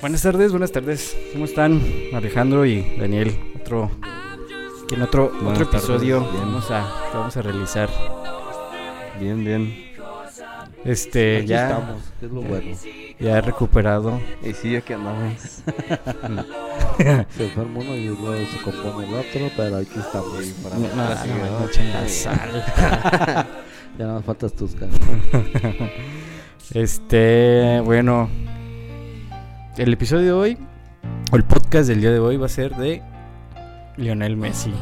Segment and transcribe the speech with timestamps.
[0.00, 1.16] Buenas tardes, buenas tardes.
[1.32, 1.82] ¿Cómo están
[2.14, 3.38] Alejandro y Daniel?
[3.60, 3.90] Otro,
[4.90, 7.90] en otro, otro episodio vamos a, vamos a realizar.
[9.20, 9.90] Bien, bien.
[10.84, 12.76] Este, Aquí ya, estamos, que es lo bueno.
[13.18, 14.20] ya he recuperado.
[14.42, 15.34] Y sí, aquí andamos.
[17.36, 20.44] Se enferma uno y luego se compone el otro, pero aquí estamos.
[20.62, 22.64] para No, la no, no, no la sal.
[23.98, 24.94] Ya nada más faltas tus caras.
[26.72, 28.30] Este, bueno,
[29.76, 30.58] el episodio de hoy,
[31.32, 33.02] o el podcast del día de hoy va a ser de
[33.96, 34.72] Lionel Messi.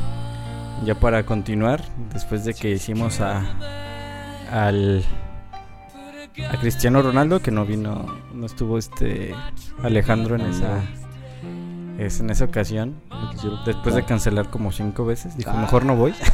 [0.84, 3.42] Ya para continuar, después de que hicimos a
[4.50, 5.04] al
[6.50, 9.34] a Cristiano Ronaldo que no vino, no estuvo este
[9.82, 10.80] Alejandro en esa
[11.98, 13.00] es en esa ocasión.
[13.32, 14.06] Después de juntar.
[14.06, 15.60] cancelar como cinco veces, dijo Ah.
[15.60, 16.14] mejor no voy.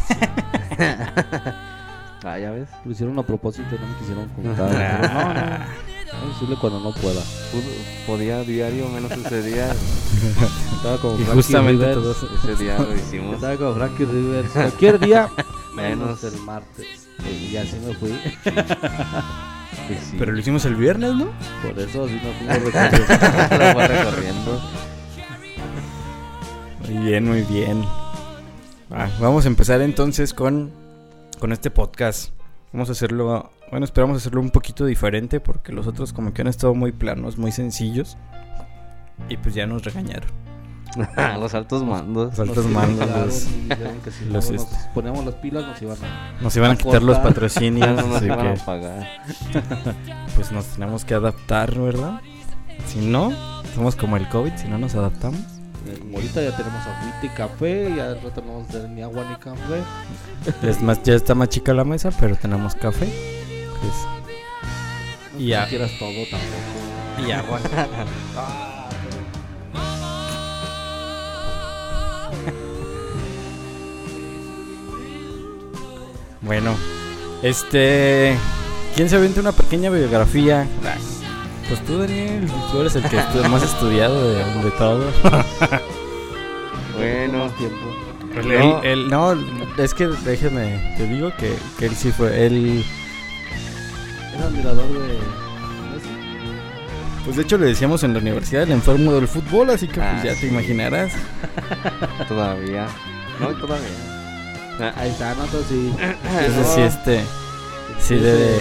[2.27, 2.71] Ah, ya ves.
[2.87, 5.65] Lo hicieron a propósito, no me quisieron no, no.
[6.21, 7.21] Voy a decirle cuando no pueda.
[8.07, 9.73] Podía diario, menos ese día.
[10.77, 12.03] Estaba como Y Frankie justamente Rivers.
[12.03, 12.29] todo eso.
[12.53, 13.35] Ese día lo hicimos.
[13.37, 14.51] Estaba como Frankie Rivers.
[14.51, 15.29] Cualquier día,
[15.75, 15.99] Menos.
[16.23, 16.87] menos el martes.
[17.51, 18.11] Y así me fui.
[19.89, 20.17] Sí.
[20.19, 21.27] Pero lo hicimos el viernes, ¿no?
[21.63, 22.99] Por eso así me fui recorriendo.
[22.99, 24.61] lo fue recorriendo.
[26.89, 27.85] Muy bien, muy bien.
[28.91, 30.71] Ah, vamos a empezar entonces con,
[31.41, 32.31] con este podcast.
[32.73, 36.49] Vamos a hacerlo, bueno, esperamos hacerlo un poquito diferente porque los otros como que han
[36.49, 38.17] estado muy planos, muy sencillos.
[39.29, 40.29] Y pues ya nos regañaron.
[41.41, 42.39] Los altos mandos.
[42.39, 43.49] Los altos mandos los-
[44.05, 46.41] que si los no nos este- poníamos las pilas nos iban a...
[46.41, 49.09] nos iban a quitar los patrocinios, no nos así iban a pagar.
[50.37, 52.21] pues nos tenemos que adaptar, ¿verdad?
[52.87, 53.33] Si no,
[53.75, 55.41] somos como el COVID, si no nos adaptamos.
[55.87, 59.83] Eh, ahorita ya tenemos agüita y café, ya no tener ni agua ni café.
[60.63, 63.09] Es más, ya está más chica la mesa, pero tenemos café.
[63.85, 65.67] Pues, No Y ya.
[65.69, 67.27] quieras todo tampoco.
[67.27, 67.61] y agua.
[76.43, 76.75] Bueno,
[77.43, 78.37] este.
[78.95, 80.67] ¿Quién se avienta una pequeña biografía?
[81.69, 82.47] Pues tú, Daniel.
[82.71, 85.05] Tú eres el que estu- más estudiado de, de todo.
[86.97, 87.77] Bueno, tiempo.
[88.45, 88.83] no.
[88.83, 89.33] Él, no,
[89.79, 92.47] es que déjeme, te digo que, que él sí fue.
[92.47, 92.85] Él.
[94.35, 96.09] Es admirador de Messi.
[97.25, 100.07] Pues de hecho le decíamos en la universidad el enfermo del fútbol, así que pues,
[100.07, 100.43] Ah, ya sí.
[100.43, 101.13] te imaginarás.
[102.29, 102.87] todavía.
[103.41, 103.89] No, todavía.
[104.81, 105.45] Ah, Ahí está, ¿no?
[105.45, 105.95] Entonces sí.
[106.01, 107.21] Entonces sí, este.
[108.01, 108.59] Sí debe.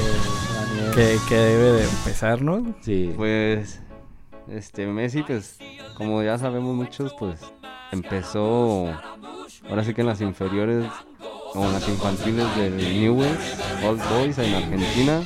[0.56, 0.92] Daniel.
[0.96, 2.76] Que, que debe de empezar, ¿no?
[2.82, 3.12] Sí.
[3.16, 3.82] Pues,
[4.48, 5.58] este, Messi, pues,
[5.98, 7.40] como ya sabemos muchos, pues,
[7.92, 8.88] empezó,
[9.70, 10.86] ahora sí que en las inferiores,
[11.56, 13.38] o en las infantiles del Newell's
[13.84, 15.22] Old Boys en Argentina,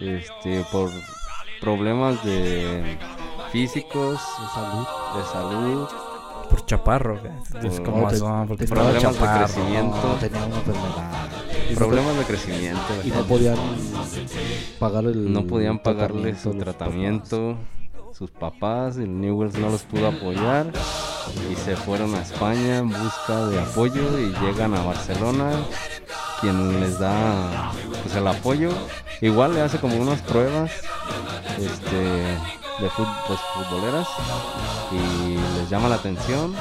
[0.00, 0.90] este, por
[1.60, 2.96] problemas de
[3.52, 4.86] físicos, De salud.
[5.16, 5.88] de salud,
[6.50, 7.18] Por chaparro.
[7.62, 8.18] Es como te-
[8.48, 9.96] porque problemas de crecimiento.
[10.06, 11.28] No, tenía una enfermedad.
[11.68, 12.80] Y no problemas de crecimiento.
[13.04, 13.56] Y no podían
[14.78, 15.32] pagar el.
[15.32, 17.56] no podían pagarle su tratamiento
[18.12, 20.70] sus papás, el Newells no los pudo apoyar
[21.50, 25.50] y se fueron a España en busca de apoyo y llegan a Barcelona
[26.40, 27.72] quien les da
[28.02, 28.70] pues el apoyo
[29.20, 30.70] igual le hace como unas pruebas
[31.58, 34.06] este de fut- pues, futboleras
[34.90, 36.54] y les llama la atención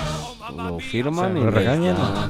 [0.55, 1.95] lo firman O sea, y ¿lo les regañan?
[1.95, 2.29] da-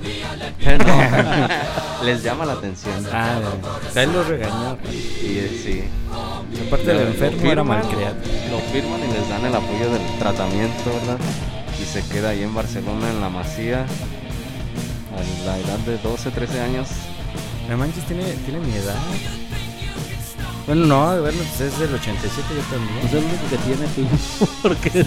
[0.78, 3.40] No, les llama la atención Ah,
[3.96, 4.78] él lo regañó.
[4.92, 5.84] y eh, sí
[6.68, 8.16] Aparte del enfermo era firman, malcriado.
[8.52, 11.18] Lo firman y les dan el apoyo del tratamiento, ¿verdad?
[11.82, 16.62] Y se queda ahí en Barcelona, en la Masía, a la edad de 12, 13
[16.62, 16.88] años.
[17.70, 18.96] No manches, tiene, tiene mi edad.
[20.66, 23.00] Bueno, no, verlo, pues es del 87 yo también.
[23.02, 25.06] Pues es lo único que tiene tú, porque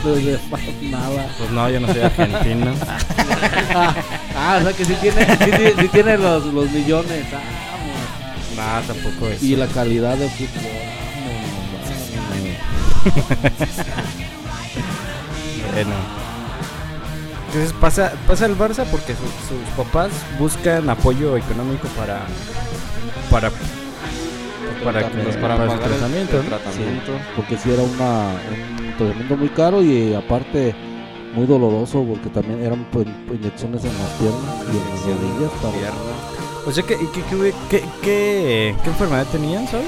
[0.50, 1.28] pasa nada.
[1.38, 2.74] Pues no, yo no soy argentino.
[4.38, 7.24] Ah, o sea que sí tiene, sí, sí tiene los, los millones.
[8.58, 9.42] Ah, no, tampoco es.
[9.42, 10.72] y la calidad de fútbol.
[15.72, 16.25] Bueno.
[17.56, 22.20] Entonces pasa, pasa el Barça porque su- sus papás buscan apoyo económico para
[23.30, 23.50] para
[24.84, 26.38] para, que, Pues para, para pagar tratamiento.
[26.38, 27.12] el tratamiento.
[27.34, 28.34] Porque sí era una,
[28.78, 30.74] un tratamiento muy caro y aparte
[31.34, 35.72] muy doloroso porque también eran pues, inyecciones en las piernas y en las rodillas para
[35.74, 36.66] Pierna.
[36.66, 39.86] O sea, ¿qué, qué, qué, qué, qué- qué enfermedad tenían, sabes?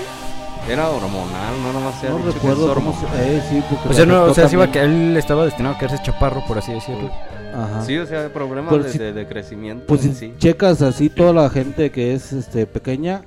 [0.69, 3.19] Era hormonal, no nomás se no que recuerdo es cómo hormonal.
[3.19, 5.75] se eh, sí, porque O sea, no, o sea, sí iba que él estaba destinado
[5.75, 7.11] a quedarse chaparro, por así decirlo.
[7.55, 7.83] Ajá.
[7.85, 9.87] Sí, o sea, problemas Pero de, si- de- de crecimiento.
[9.87, 10.35] Pues si sí.
[10.39, 13.23] checas así toda la gente que es este pequeña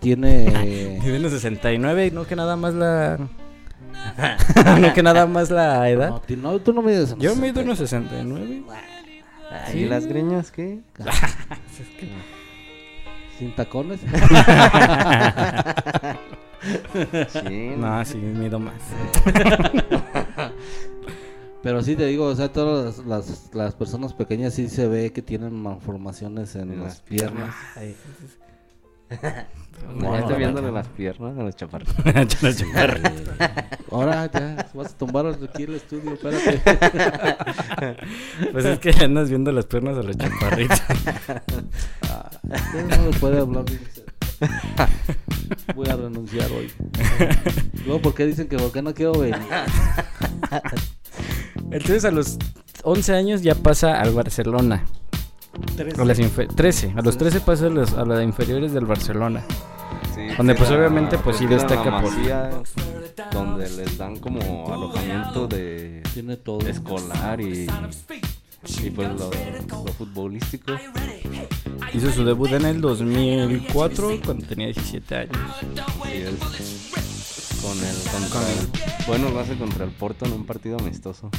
[0.00, 3.18] tiene Y unos 69, no que nada más la
[4.80, 6.08] no que nada más la edad.
[6.10, 8.62] No, ti- no, tú no mides Yo mido unos 69.
[9.68, 9.84] ¿Y Sí.
[9.84, 10.80] las greñas qué?
[13.38, 14.00] sin tacones.
[17.28, 18.74] Sí, No, sí, mido más.
[21.62, 25.12] Pero sí te digo, o sea, todas las, las, las personas pequeñas sí se ve
[25.12, 27.54] que tienen malformaciones en, En las las piernas.
[27.76, 27.94] Ay,
[29.96, 30.74] No, No, estoy viéndole no.
[30.74, 31.94] las piernas a los chaparritos.
[33.90, 36.60] Ahora ya, vas a tumbar aquí el estudio, espérate.
[38.52, 40.82] Pues es que ya andas viendo las piernas a los chaparritos.
[42.02, 42.30] Ah,
[42.74, 43.64] ya no me puede hablar.
[45.74, 46.70] Voy a renunciar hoy.
[47.84, 49.36] Luego, ¿por qué dicen que por qué no quiero venir?
[51.70, 52.38] Entonces a los
[52.84, 54.84] 11 años ya pasa al Barcelona.
[55.98, 56.94] A las infe- 13.
[56.96, 59.42] A los 13 pasa a, los- a las inferiores del Barcelona.
[60.14, 62.12] Sí, Donde, pues, era- obviamente, pues, sí destaca por-
[63.32, 66.66] Donde les dan como alojamiento de Tiene todo.
[66.66, 67.66] escolar y,
[68.82, 69.30] y pues lo,
[69.84, 70.72] lo futbolístico.
[71.94, 75.36] Hizo su debut en el 2004 cuando tenía 17 años.
[76.06, 76.91] Y es
[77.72, 81.30] con el, contra el- bueno, lo hace contra el Porto en un partido amistoso.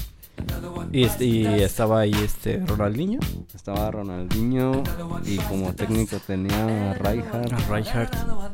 [0.91, 3.19] Y, este- y estaba ahí este Ronaldinho.
[3.53, 4.81] Estaba Ronaldinho
[5.25, 7.53] y como técnico tenía a Rijkaard.
[8.15, 8.51] A.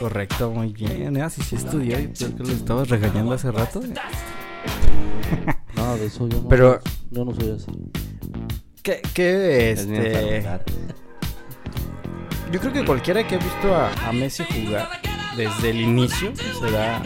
[0.00, 1.20] Correcto, muy bien.
[1.22, 1.98] Ah, sí, sí estudió.
[1.98, 3.80] Yo que lo estaba regañando hace rato.
[5.76, 6.48] No, de eso yo no.
[6.48, 6.80] Pero-
[7.10, 7.66] Yo no soy así.
[8.82, 10.42] ¿Qué, qué este.
[12.50, 14.88] Yo creo que cualquiera que ha visto a, a Messi jugar
[15.38, 17.00] desde el inicio se da.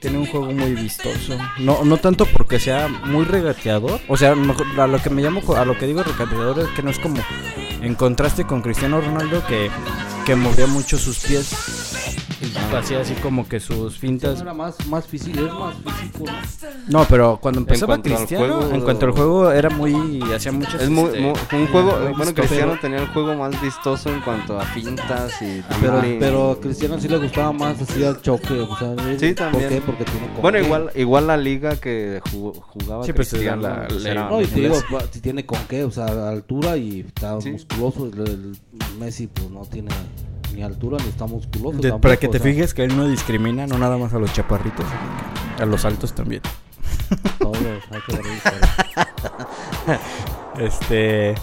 [0.00, 1.38] Tiene un juego muy vistoso.
[1.58, 4.00] No, no tanto porque sea muy regateador.
[4.08, 6.90] O sea, a lo que me llamo, a lo que digo regateador es que no
[6.90, 7.22] es como
[7.82, 9.70] en contraste con Cristiano Ronaldo que,
[10.26, 11.91] que movía mucho sus pies.
[12.76, 14.40] Hacía así como que sus fintas.
[14.40, 15.52] Era más, más físico, es
[15.84, 16.24] más físico,
[16.88, 17.00] ¿no?
[17.00, 20.20] No, pero cuando empezaba al Cristiano, juego- en cuanto al juego era muy.
[20.34, 20.82] hacía muchas.
[20.82, 22.34] Es muy, este, un juego, muy bueno.
[22.34, 26.18] Cristiano tenía el juego más vistoso en cuanto a fintas y Pero, dribbling.
[26.20, 28.54] pero a Cristiano sí le gustaba más así al choque.
[28.60, 29.68] O sea, Sí, ¿Por también.
[29.68, 29.80] qué?
[29.80, 34.02] Porque tiene Bueno, igual, igual la liga que jugó- jugaba Sí, pues, Cristiano la- pues,
[34.02, 34.76] la- era No, y te digo,
[35.12, 37.50] si tiene con qué, o sea, altura y está Sí.
[37.52, 38.06] musculoso.
[38.06, 38.58] El, el
[38.98, 39.90] Messi, pues no tiene
[40.54, 41.76] ni altura ni está musculoso.
[41.78, 44.12] De- tampoco, para que te o sea, fijes que él no discrimina, no nada más
[44.14, 44.86] a los chaparritos,
[45.58, 46.42] a los altos también.
[47.38, 47.56] todos
[47.90, 49.98] hay que ver.
[50.58, 51.34] Este.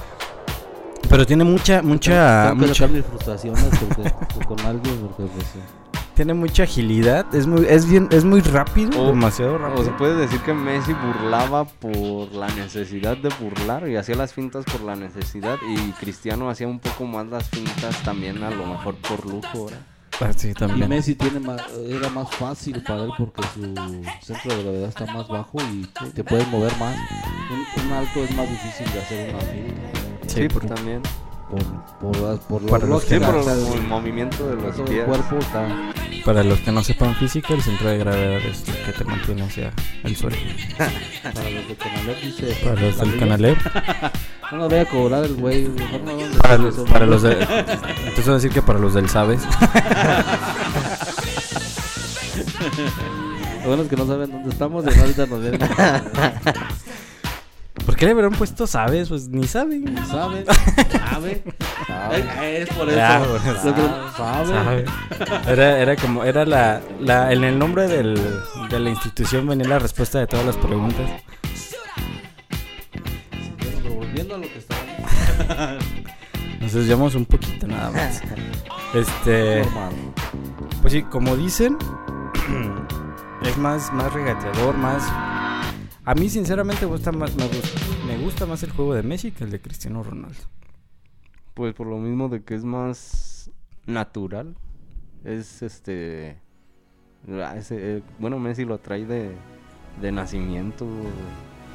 [1.09, 5.47] Pero tiene mucha, mucha, Tengo que mucha, mis frustraciones porque, pues, con alguien, porque pues
[5.47, 5.59] sí.
[6.19, 7.33] Tiene mucha agilidad.
[7.33, 9.85] Es muy, es bien, es muy rápido, O- demasiado O rápido.
[9.85, 14.65] se puede decir que Messi burlaba por la necesidad de burlar y hacía las fintas
[14.65, 18.95] por la necesidad y Cristiano hacía un poco más las fintas también a lo mejor
[18.95, 19.79] por lujo, ¿verdad?
[20.19, 20.89] Ah, sí, Y también.
[20.89, 23.61] Messi tiene más, era más fácil para él porque su
[24.21, 26.97] centro de gravedad está más bajo y te puedes mover más.
[27.49, 31.01] Un, un alto es más difícil de hacer una finta Sí, por- también.
[31.49, 34.89] por, por, por Para los los Sí, por o el movimiento de los pies.
[34.99, 35.65] el cuerpo está
[36.25, 39.43] para los que no sepan física, el centro de gravedad es el que te mantiene
[39.43, 39.71] hacia
[40.03, 40.37] el suelo.
[40.77, 43.19] para los de Conalep dice Para los del.
[43.19, 43.57] Canalep,
[44.51, 47.21] no nos voy a cobrar el güey mejor no vamos a para los, para los
[47.21, 49.41] de, entonces voy a decir que para los del Sabes.
[53.61, 55.67] Lo bueno es que no saben dónde estamos y ahorita nos vienen ¿Por
[57.99, 59.09] qué le habrán puesto Sabes?
[59.09, 59.95] Pues ni saben.
[60.07, 60.45] ¿Saben?
[60.91, 61.43] ¿Sabe?
[62.41, 62.97] Eh, Es por eso.
[62.99, 64.47] Bueno, creo- ¿Sabe?
[64.47, 64.85] ¿Sabe?
[65.51, 68.15] Era, era como, era la, la, en el nombre del,
[68.69, 71.09] de la institución venía la respuesta de todas las preguntas.
[73.59, 74.81] Pero volviendo a lo que estaba
[76.61, 78.21] Nos desviamos un poquito nada más.
[78.91, 79.61] Este,
[80.81, 81.77] pues sí, como dicen,
[83.43, 85.03] es más, más regateador, más...
[86.09, 87.69] A mí sinceramente me gusta más, me gusta,
[88.07, 90.39] me gusta más el juego de Messi que el de Cristiano Ronaldo.
[91.53, 93.51] Pues por lo mismo de que es más
[93.85, 94.55] natural.
[95.23, 96.39] Es este.
[97.31, 99.35] ah, ese, eh, bueno, Messi lo trae de,
[100.01, 100.87] de nacimiento.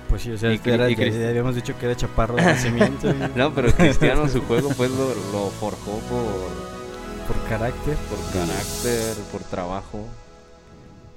[0.08, 1.86] Pues sí, o sea, Y que era- Cri- y ya- Cris- ya habíamos dicho que
[1.86, 7.28] era chaparro de nacimiento y- No, pero Cristiano su juego pues lo, lo forjó por,
[7.36, 7.96] por carácter.
[8.08, 10.08] por carácter, por trabajo.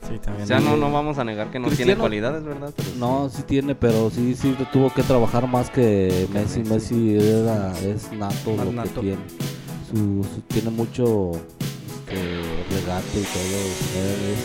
[0.08, 0.44] Sí, también.
[0.44, 2.72] O sea, no, no vamos a negar que no tiene cualidades, ¿verdad?
[2.76, 2.90] Pero.
[2.98, 6.62] No, sí tiene, pero sí, sí tuvo que trabajar más que Messi.
[6.64, 8.94] Messi era, es nato Más lo nato.
[8.96, 9.22] que tiene.
[9.92, 11.32] Su, su- tiene mucho
[12.08, 13.58] este, regate y todo.
[13.98, 14.40] Es,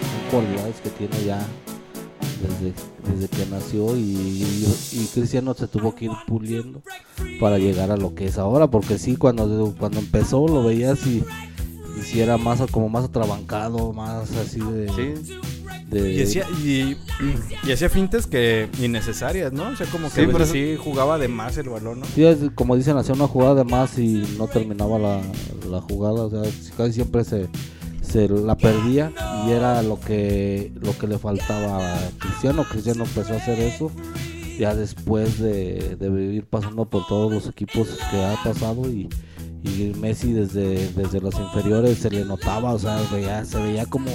[0.00, 1.44] son cualidades que tiene ya
[2.42, 2.72] desde,
[3.12, 6.82] desde que nació y, y- y Cristiano se tuvo que ir puliendo
[7.40, 8.68] para llegar a lo que es ahora.
[8.68, 11.24] Porque sí, cuando, cuando empezó lo veías y,
[12.00, 15.38] hiciera más como más atrabancado, más así de, Sí,
[15.90, 16.96] de- Y hacía, y,
[17.66, 19.68] y hacía fintas que innecesarias, ¿no?
[19.68, 22.06] O sea, como que Sí, pero- sí jugaba de más el balón, ¿no?
[22.14, 25.20] Sí, es como dicen, hacía una jugada de más y no terminaba la,
[25.70, 26.24] la jugada.
[26.24, 26.42] O sea,
[26.76, 27.48] casi siempre se,
[28.02, 29.12] se la perdía
[29.46, 32.64] y era lo que, lo que le faltaba a Cristiano.
[32.70, 33.90] Cristiano empezó a hacer eso
[34.58, 39.08] ya después de, de ir pasando por todos los equipos que ha pasado y,
[39.64, 44.10] y Messi desde, desde las inferiores se le notaba, o sea, veía- se veía como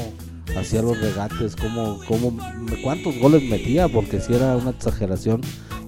[0.57, 2.37] hacía los regates, como, como
[2.83, 5.41] cuántos goles metía, porque si era una exageración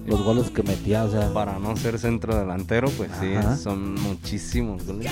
[0.06, 4.84] los goles que metía, o sea, para no ser centro delantero, pues sí, son muchísimos
[4.86, 5.10] goles.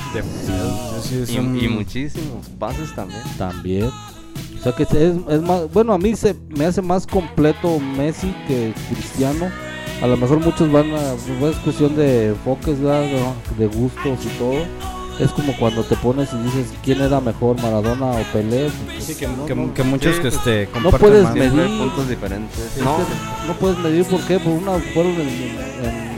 [1.03, 3.21] Sí, Y, y muchísimos pases también.
[3.37, 3.87] También.
[3.87, 4.91] O sea que es,
[5.29, 9.47] es más, bueno, a mí se me hace más completo Messi que Cristiano.
[10.03, 13.33] A lo mejor muchos van a, pues, es cuestión de enfoques, ¿verdad?
[13.57, 14.65] de, gustos y todo.
[15.21, 18.69] Es como cuando te pones y dices quién era mejor, Maradona o Pelé.
[18.99, 21.35] Sí, que, No, que- no, que muchos sí, que pues, este, no puedes más.
[21.37, 22.59] medir- puntos diferentes.
[22.77, 26.15] Es No, que no puedes medir por qué, por una fueron en, en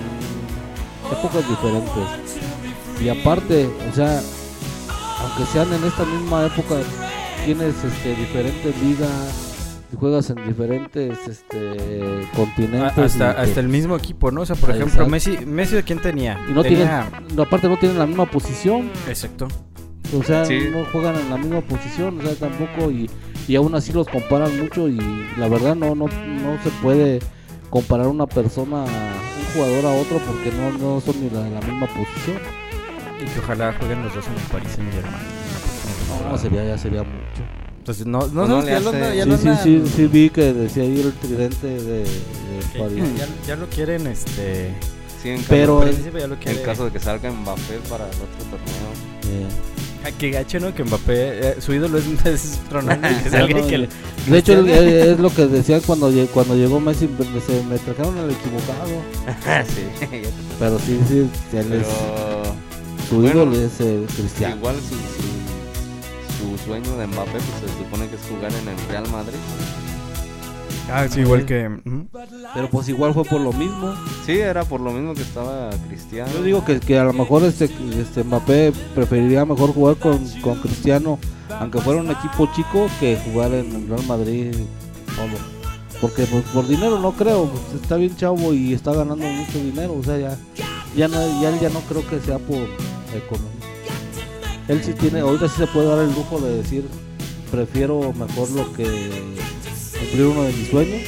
[1.12, 2.04] épocas diferentes.
[3.04, 4.21] Y aparte, o sea,
[5.21, 6.76] aunque sean en esta misma época,
[7.45, 9.45] tienes este diferentes ligas,
[9.96, 11.76] juegas en diferentes este
[12.34, 12.96] continentes.
[12.98, 14.42] hasta, que- hasta el mismo equipo, ¿no?
[14.42, 15.06] O sea, por ejemplo.
[15.08, 16.38] Messi, Messi, ¿de quién tenía?
[16.48, 17.08] y no tenía...
[17.10, 19.48] tienen, no, aparte no tienen la misma posición, Exacto.
[20.18, 20.68] o sea, Sí.
[20.70, 23.10] no juegan en la misma posición, o sea, tampoco y,
[23.48, 24.98] y aún así los comparan mucho y
[25.36, 27.18] la verdad no no no se puede
[27.70, 31.86] comparar una persona, un jugador a otro porque no, no son ni la, la misma
[31.88, 32.38] posición.
[33.20, 35.14] Y que ojalá jueguen los dos en el Paris Saint Germain.
[36.30, 37.25] No, sería ya sería mucho.
[37.86, 40.52] Entonces, no, no, No no, ya, lo, ya Sí, lo sí, sí, sí vi que
[40.52, 42.06] decía ahí el tridente de, de
[42.72, 43.04] que París.
[43.16, 44.74] ya, ya lo quieren, este...
[45.22, 46.58] sí, en Pero- caso, el- príncipe ya lo quiere.
[46.58, 49.46] en caso de que salga Mbappé para el otro torneo.
[50.04, 50.74] Ay, qué gacho, ¿no?
[50.74, 51.14] Que Mbappé,
[51.50, 53.88] eh, su ídolo es, es Ronaldo y que salga y no, que le-
[54.26, 58.18] De hecho, eh, es lo que decían cuando, cuando llegó Messi, me- se me trajeron
[58.18, 59.64] el equivocado.
[59.68, 60.22] sí,
[60.58, 61.18] Pero sí, sí,
[61.56, 61.86] él pero es,
[63.08, 64.56] su bueno, ídolo es eh, Cristiano.
[64.56, 64.96] igual su,
[66.38, 69.38] su, su sueño de Mbappé pues, se supone que es jugar en el Real Madrid.
[70.90, 71.68] Ah, sí, igual que...
[72.54, 73.94] Pero pues igual fue por lo mismo.
[74.24, 76.30] Sí, era por lo mismo que estaba Cristiano.
[76.32, 80.60] Yo digo que, que a lo mejor este, este Mbappé preferiría mejor jugar con, con
[80.60, 81.18] Cristiano,
[81.58, 84.54] aunque fuera un equipo chico, que jugar en el Real Madrid
[85.16, 85.36] solo.
[86.00, 89.94] Porque pues, por dinero no creo, pues, está bien chavo y está ganando mucho dinero,
[89.94, 90.38] o sea, ya,
[90.94, 92.58] ya, no, ya, él ya no creo que sea por
[93.14, 93.55] economía.
[94.68, 96.85] Él sí tiene, ahorita sí se puede dar el lujo de decir,
[97.50, 98.85] prefiero mejor lo que
[99.99, 101.02] cumplir uno de mis sueños,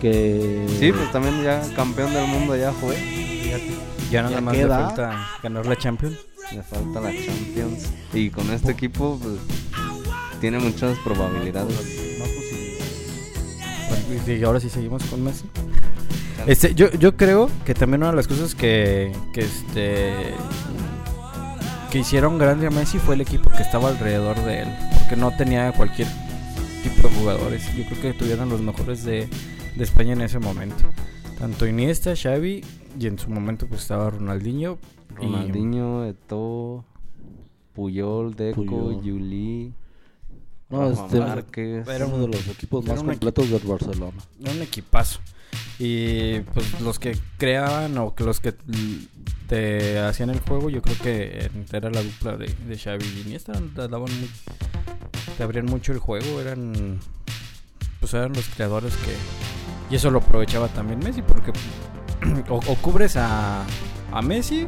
[0.00, 0.66] que...
[0.78, 2.96] Sí, pues también ya campeón del mundo ya fue.
[4.10, 6.18] Ya nada Ya más le falta ganar la Champions.
[6.52, 7.88] Le falta la Champions.
[8.12, 9.36] Y con este equipo pues,
[10.40, 11.74] tiene muchas probabilidades.
[14.08, 15.44] Pues, y ahora sí seguimos con Messi.
[16.46, 20.34] Este, yo, yo creo que también una de las cosas que, que este
[21.94, 25.30] que hicieron grande a Messi fue el equipo que estaba alrededor de él, porque no
[25.36, 26.08] tenía cualquier
[26.82, 27.72] tipo de jugadores.
[27.76, 29.28] Yo creo que tuvieron los mejores de,
[29.76, 30.90] de España en ese momento.
[31.38, 32.64] Tanto Iniesta, Xavi
[32.98, 34.76] y en su momento pues estaba Ronaldinho.
[35.12, 36.84] y- Ronaldinho, Eto'o,
[37.74, 38.94] Puyol, Deco, Puyol.
[38.96, 39.72] Juli,
[40.70, 41.86] No, Rafa este, Márquez.
[41.86, 44.18] Era uno de los equipos más completos del Barcelona.
[44.42, 45.20] Era un equipazo.
[45.78, 48.54] Y pues los que creaban o que los que
[49.48, 53.52] te hacían el juego, yo creo que era la dupla de, de Xavi y Iniesta.
[53.52, 54.30] Te, daban muy-
[55.36, 57.00] te abrían mucho el juego, eran
[58.00, 59.14] pues eran los creadores que...
[59.90, 61.52] Y eso lo aprovechaba también Messi, porque
[62.50, 63.64] o, o cubres a,
[64.12, 64.66] a Messi,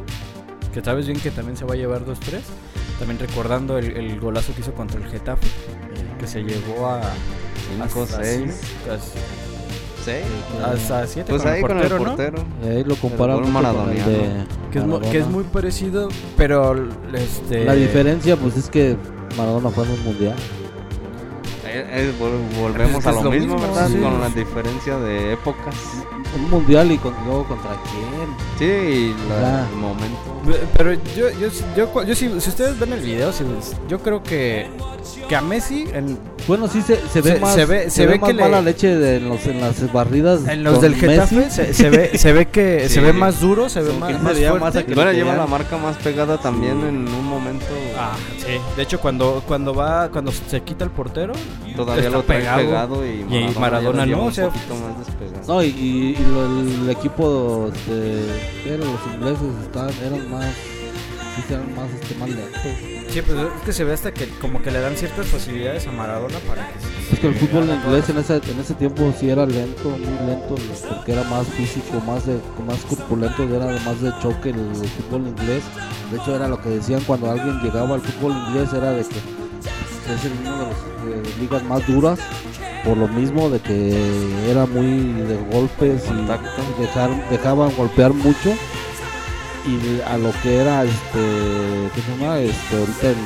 [0.73, 2.17] que sabes bien que también se va a llevar 2-3.
[2.99, 5.47] También recordando el, el golazo que hizo contra el Getafe,
[6.19, 7.01] que se llevó a...
[7.89, 8.51] 5, hasta 6, cin-
[10.07, 10.25] 6.
[10.65, 12.43] hasta 7 Pues con ahí el con el portero.
[12.63, 14.09] Ahí lo comparan con el maradoniano.
[14.09, 15.25] de Que que es Maradona.
[15.27, 16.75] muy parecido, pero
[17.13, 18.95] este La diferencia pues es que
[19.37, 20.35] Maradona fue en un mundial.
[21.65, 23.87] Eh, eh, vol- volvemos Es que a lo, lo mismo, mismo, ¿verdad?
[23.89, 23.97] sí.
[23.97, 25.75] Con la diferencia de épocas.
[26.35, 28.29] Un mundial y con, luego contra quién.
[28.57, 30.36] Sí, y la- el momento.
[30.75, 33.43] Pero yo yo yo, yo, yo si, si ustedes ven el video, si-
[33.87, 34.67] yo creo que
[35.29, 38.17] que a Messi en, Bueno, sí se, se ve Se- más, se ve- se ve
[38.19, 40.47] más que le- mala leche de, en, los, en las barridas.
[40.47, 41.51] en los del Getafe Messi.
[41.51, 42.93] se, se ve se ve que Sí.
[42.95, 44.79] se ve más duro, se ve más, más fuerte.
[44.79, 47.65] Y que bueno, le lleva la marca más pegada también en un momento.
[47.97, 48.53] Ah, sí.
[48.77, 51.33] De hecho cuando cuando va cuando se quita el portero,
[51.75, 52.57] Todavía está lo trae pegado.
[52.59, 55.47] pegado, y Maradona, ya Maradona no, un o sea- poquito más despegado.
[55.47, 57.69] No, y, y- y lo- el, equipo
[58.63, 62.29] pero los ingleses estaban, eran más, más, este, más.
[63.09, 65.91] Sí, pues es que se ve hasta que como que le dan ciertas facilidades a
[65.91, 66.79] Maradona para que...
[66.79, 70.27] se- Es que el fútbol inglés en ese, en ese tiempo sí era lento, muy
[70.27, 70.55] lento,
[70.89, 75.63] porque era más físico, más de más corpulento, era más de choque el, fútbol inglés.
[76.11, 79.17] De hecho era lo que decían cuando alguien llegaba al fútbol inglés, era de que
[80.13, 82.19] es el uno de las de ligas más duras,
[82.83, 86.61] por lo mismo de que era muy de golpes Contacto.
[86.77, 88.53] y dejar, dejaban golpear mucho.
[89.67, 92.39] Y a lo que era este, ¿qué se llama?
[92.39, 93.17] Este, ahorita en,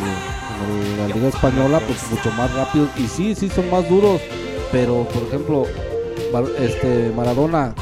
[0.92, 2.90] en la Liga Española, pues mucho más rápido.
[2.98, 4.20] Y sí, sí son más duros,
[4.72, 5.66] pero por ejemplo,
[6.60, 7.74] este Maradona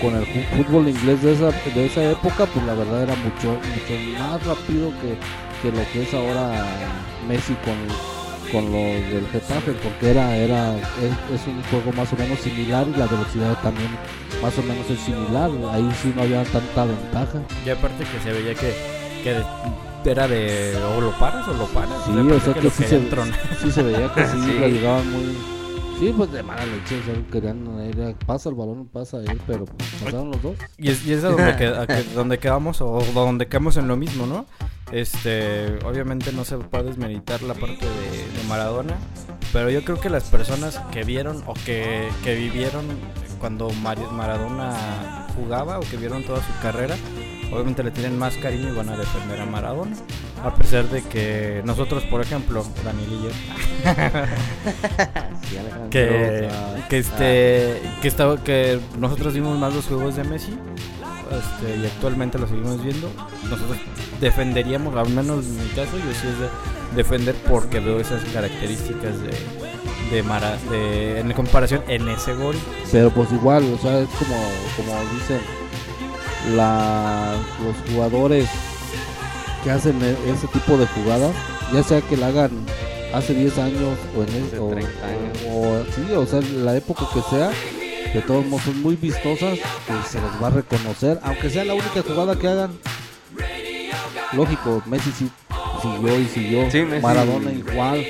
[0.00, 4.20] con el fútbol inglés de esa, de esa época, pues la verdad era mucho, mucho
[4.20, 5.18] más rápido que,
[5.60, 6.66] que lo que es ahora
[7.26, 8.17] Messi con,
[8.52, 12.86] con lo del Getafe, porque era, era, es, es un juego más o menos similar
[12.88, 13.90] y la velocidad también
[14.42, 15.50] más o menos es similar.
[15.72, 17.40] Ahí sí no había tanta ventaja.
[17.64, 18.72] Y aparte que se veía que,
[19.22, 21.90] que era de o lo paras o lo paras.
[22.06, 23.38] Sí, o sea que que sí se, tronar.
[23.62, 24.58] sí se veía que sí, Sí.
[24.58, 25.36] lo llegaban muy...
[25.98, 29.64] Sí, pues de mala leche, o sea, querían, era, pasa el balón, pasa él, pero
[29.64, 30.54] pues, pasaron los dos.
[30.78, 33.88] Y es, y es a donde, que- a que- donde quedamos o donde quedamos en
[33.88, 34.46] lo mismo, ¿no?
[34.92, 38.94] Este, obviamente no se puede desmeritar la parte de, de Maradona,
[39.52, 42.84] pero yo creo que las personas que vieron o que, que vivieron
[43.38, 46.96] cuando Maradona jugaba o que vieron toda su carrera,
[47.52, 49.96] obviamente le tienen más cariño y van a defender a Maradona.
[50.42, 53.30] A pesar de que nosotros, por ejemplo, Daniel y yo,
[55.90, 56.48] que,
[56.88, 60.56] que este que estaba que nosotros vimos más los juegos de Messi
[61.30, 63.10] este, y actualmente lo seguimos viendo
[63.44, 63.76] nosotros
[64.20, 66.48] defenderíamos al menos en mi caso yo sí es de
[66.96, 69.30] defender porque veo esas características de
[70.10, 72.56] de, Mara, de en comparación en ese gol
[72.90, 74.36] Pero pues igual, o sea, es como,
[74.76, 75.38] como dicen
[76.56, 78.48] la, los jugadores
[79.62, 81.32] que hacen e- ese tipo de jugadas,
[81.74, 82.52] ya sea que la hagan
[83.12, 85.38] hace 10 años o en Hace es- o, 30 años.
[85.50, 87.50] o- o- sí, o sea, la época que sea,
[88.14, 91.74] de todos modos son muy vistosas, que se les va a reconocer, aunque sea la
[91.74, 92.70] única jugada que hagan.
[94.32, 95.30] Lógico, Messi sí
[95.82, 98.04] siguió y siguió, Sí, Maradona igual,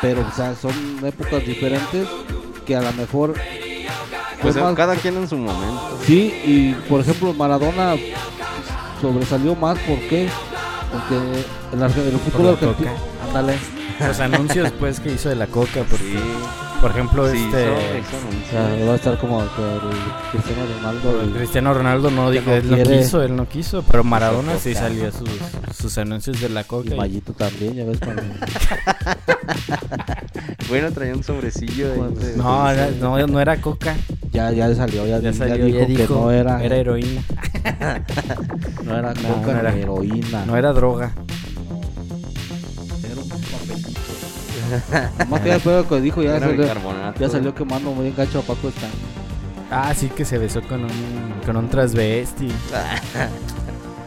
[0.00, 0.72] pero o sea, son
[1.04, 2.08] épocas diferentes
[2.66, 3.34] que a lo mejor
[4.42, 5.98] Pues más- cada quien en su momento.
[6.06, 7.94] Sí, y por ejemplo Maradona
[9.00, 10.28] sobresalió más, ¿por qué?
[10.92, 11.14] Porque
[11.72, 12.90] el, el fútbol la argentino...
[13.28, 13.58] Ándale.
[14.00, 16.18] los anuncios pues que hizo de la coca porque Sí,
[16.80, 18.86] por ejemplo sí, este hizo- hizo O sea, anuncio.
[18.86, 19.80] va a estar como que el
[20.32, 21.24] Cristiano Ronaldo...
[21.24, 24.74] y- Cristiano Ronaldo no dijo no él no quiso él no quiso pero Maradona sí
[24.74, 25.28] salía sus,
[25.76, 28.22] sus anuncios de la coca Y Mayito también, ya ves cuando...
[30.68, 31.92] Bueno, traía un sobrecillo.
[31.94, 33.96] Pues, de- no, no, no era coca
[34.32, 37.22] Ya, ya salió, ya, Ya ya salió, dijo, ya dijo, que no era, era heroína,
[38.84, 39.74] no era coca no era.
[39.76, 40.44] heroína.
[40.46, 41.12] no era droga.
[45.28, 46.64] Más que ya fue lo que dijo, ya salió,
[47.18, 48.90] ya salió quemando muy gacho a Paco Stan.
[49.70, 50.90] Ah, sí que se besó con un,
[51.46, 52.48] con un transvesti.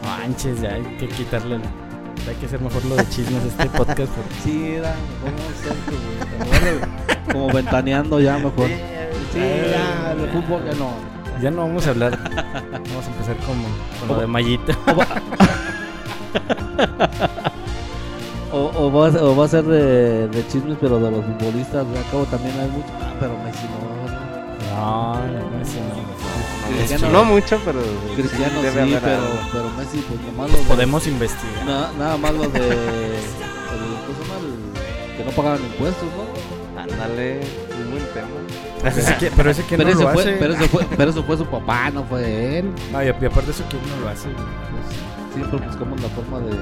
[0.04, 1.56] Manches, ya hay que quitarle.
[1.56, 1.62] el-
[2.28, 4.12] Hay que hacer mejor lo de chismes de este podcast.
[4.12, 5.32] porque- Sí, era como,
[7.32, 8.68] como, como ventaneando ya mejor.
[9.32, 10.90] Sí, ya, de fútbol ya no.
[11.42, 12.18] Ya no vamos a hablar.
[12.70, 13.64] Vamos a empezar como
[13.98, 14.72] con lo de Mayito.
[18.56, 21.84] O, o, va, a- o va a ser de, de chismes, pero de los futbolistas.
[21.90, 22.86] De acabo también hay mucho.
[23.00, 23.94] Ah, pero Messi no.
[24.74, 26.04] No, no, ese no.
[26.70, 27.80] No, Cristiano- no mucho, pero
[28.16, 30.64] Cristiano debe sí, haber pero, pero Messi, pues nomás lo de.
[30.64, 31.66] Podemos investigar.
[31.66, 32.60] na- nada más lo de.
[35.16, 36.80] que no pagaban impuestos, ¿no?
[36.80, 37.40] Ándale,
[37.84, 38.28] un buen tema.
[38.82, 40.32] Pero ese, que- pero ese que Pero, no ese lo fue, hace.
[40.38, 42.70] pero, ese fue, pero eso fue su papá, no fue él.
[42.92, 44.28] No, y, aparte eso quién no lo hace.
[44.28, 46.52] Pues, siempre buscamos la forma de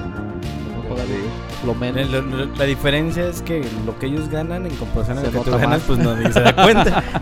[0.88, 1.66] no Sí.
[1.66, 2.11] lo La, menos.
[2.11, 5.38] la- la- la diferencia es que lo que ellos ganan en comparación a lo que
[5.38, 5.83] tú ganas, más.
[5.83, 7.03] pues nadie se da cuenta.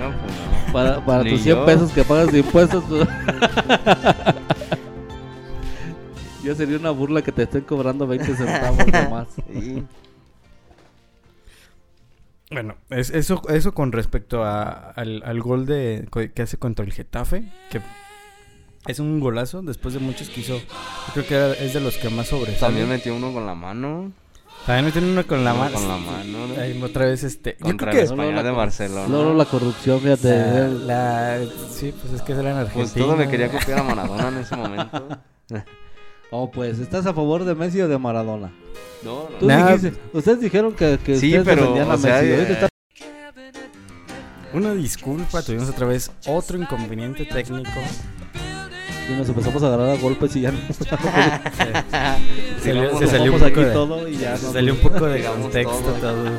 [0.00, 0.32] No, pues
[0.66, 0.72] no.
[0.72, 1.66] Para, para Ni tus 100 yo.
[1.66, 3.06] pesos que pagas de impuestos, pues,
[6.44, 9.28] ya sería una burla que te estén cobrando 20 centavos nomás.
[9.52, 9.84] Sí.
[12.50, 16.92] Bueno, es, eso, eso con respecto a, al, al gol de, que hace contra el
[16.92, 17.80] Getafe, que
[18.86, 20.56] es un golazo después de muchos que hizo.
[20.58, 22.60] Yo creo que era- es de los que más sobresalen.
[22.60, 24.12] También metió uno con la mano.
[24.66, 25.72] También metió uno con la mano.
[25.74, 26.46] Con la mano.
[26.48, 26.60] ¿no?
[26.60, 27.56] Ahí otra vez este.
[27.60, 29.08] Yo Contra creo el que español de Barcelona.
[29.08, 30.68] Luego la corrupción, fíjate.
[30.86, 31.40] la-
[31.70, 32.74] sí, pues es que era en Argentina.
[32.74, 35.08] Pues todo le quería copiar a Maradona en ese momento.
[36.32, 38.52] Oh, pues, ¿estás a favor de Messi o de Maradona?
[39.02, 39.58] No, Tú no.
[39.58, 39.72] Nah.
[39.74, 42.28] dijiste- ustedes dijeron que, que Sí, ustedes pero, defendían a o sea, Messi.
[42.28, 42.68] Eh, está-
[44.52, 47.68] Una disculpa, tuvimos otra vez otro inconveniente técnico.
[49.08, 50.58] Y nos empezamos a agarrar a golpes y ya no.
[52.62, 54.80] Se, Tiramos se salió un poco aquí de, todo y ya se no, salió un
[54.80, 55.94] pues, poco de contexto todo.
[55.94, 56.30] todo.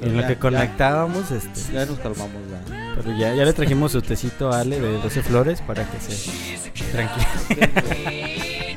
[0.00, 0.40] En lo Ya, que ya.
[0.40, 2.94] conectábamos, este, Ya nos calmamos ya.
[2.96, 6.58] pero ya, ya le trajimos su tecito a Ale de 12 flores para que se
[6.92, 8.76] tranquilice.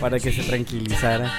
[0.00, 1.32] para que se tranquilizara.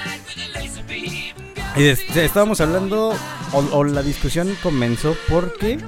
[1.76, 3.14] Y este, estábamos hablando,
[3.52, 5.78] o, o la discusión comenzó porque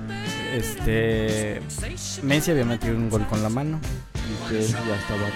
[0.55, 1.61] este
[2.23, 3.81] Messi había metido un gol con la mano.
[4.29, 5.31] Y que ya estaban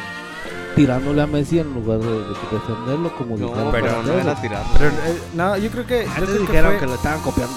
[0.74, 3.68] tirándole a Messi en lugar de, de defenderlo como No, dijeron.
[3.72, 4.62] pero no era tirar.
[4.78, 7.54] Pero eh, no, yo creo que, Antes creo que dijeron fue- que lo estaban copiando.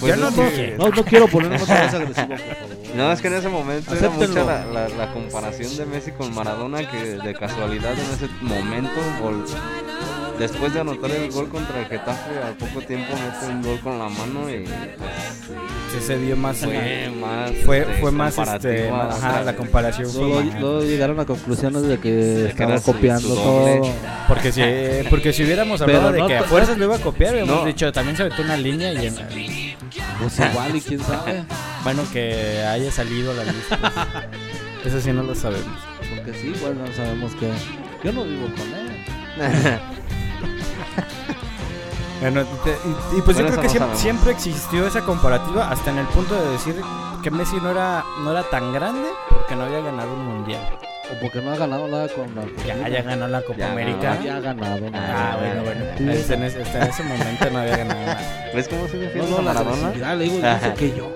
[0.00, 0.50] Pues no es dije.
[0.72, 2.76] que- No, no quiero ponerme vez agresivo, por favor.
[2.96, 4.40] No, es que en ese momento era Acéptenlo.
[4.44, 8.90] mucha la, la- la comparación de Messi con Maradona que de casualidad en ese momento,
[10.42, 13.98] después de anotar el gol contra el Getafe, al poco tiempo mete un gol con
[13.98, 15.10] la mano y pues,
[15.92, 20.82] sí se dio más fue más fue, este, fue más este ajá, la comparación Luego,
[20.82, 23.66] llegaron a conclusiones de que que estaban era su- copiando su todo.
[23.76, 23.92] doble.
[24.28, 24.62] porque si
[25.10, 27.56] porque si hubiéramos Pero hablado de no que a fuerzas lo iba a copiar habíamos
[27.60, 27.64] No.
[27.64, 29.16] dicho también se aventó una línea y en-
[30.20, 31.44] Pues igual y quién sabe.
[31.84, 33.78] bueno que haya salido a la lista
[34.84, 35.78] eso sí no lo sabemos
[36.14, 37.48] Porque sí, igual no sabemos que.
[38.04, 38.90] Yo no vivo con él.
[42.20, 45.90] Bueno, te- y, y pues yo creo que siempre, no siempre existió esa comparativa hasta
[45.90, 46.80] en el punto de decir
[47.20, 50.60] que Messi no era no era tan grande porque no había ganado un mundial
[51.12, 54.16] O porque no ha ganado nada con la ya ya ganó la Copa Ya América
[54.24, 57.76] Ya ha ganado ah bueno bueno Hasta en, ese, hasta en ese momento no había
[57.78, 60.14] ganado nada ¿Ves cómo se No, defiende no, a la Maradona?
[60.14, 60.40] le digo,
[60.78, 61.12] que yo.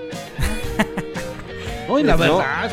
[1.89, 2.19] No, y la No.
[2.39, 2.71] verdad,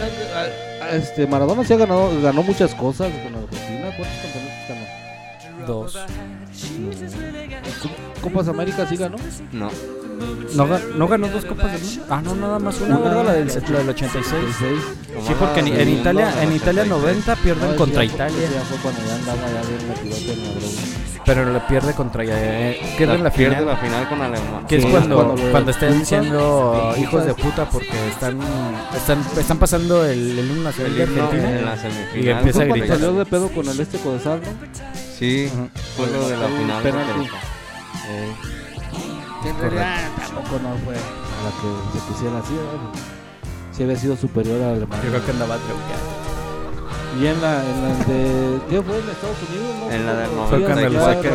[0.94, 3.90] este, Maradona sí ha ganado, ganó muchas cosas con Argentina.
[3.96, 5.68] ¿Cuántos campeonatos ganó?
[5.68, 5.98] dos
[8.22, 9.18] Copas América sí ganó.
[9.52, 9.70] No,
[10.56, 12.06] ¿No, no ganó dos copas del mundo?
[12.10, 13.10] Ah, no, nada más una, Una.
[13.10, 13.26] ¿verdad?
[13.26, 14.24] La del, la del 86.
[14.60, 14.80] Seis.
[15.28, 18.48] Sí, porque en, en Italia, en Italia 90 pierden No, contra Italia,
[18.82, 19.02] cuando
[21.26, 23.68] pero le pierde contra eh, pierde en la pierde final.
[23.74, 24.68] la final con Alemania.
[24.68, 28.40] Que es Sí, cuando, cuando lo cuando están diciendo hijos de puta porque están
[28.96, 31.50] están, están pasando el, el himno nacional de Argentina.
[31.60, 32.18] en la semifinal.
[32.26, 32.98] Y empieza a cuando gritar.
[33.00, 35.13] salió de pedo con el este Codesal, ¿no?
[35.24, 35.50] Sí,
[35.96, 36.84] fue lo de la final.
[36.84, 37.30] penalti.
[38.10, 38.34] Eh,
[39.46, 43.00] en realidad tampoco no fue a la que se pusiera así, ¿verdad?
[43.72, 45.02] Sí había sido superior a Alemania.
[45.06, 46.24] Yo creo que andaba truqueado.
[47.22, 48.60] Y en la, en la de.
[48.70, 49.00] ¿Qué fue?
[49.00, 49.92] En Estados Unidos, ¿no?
[49.92, 51.34] En la del Fue cuando lo sacan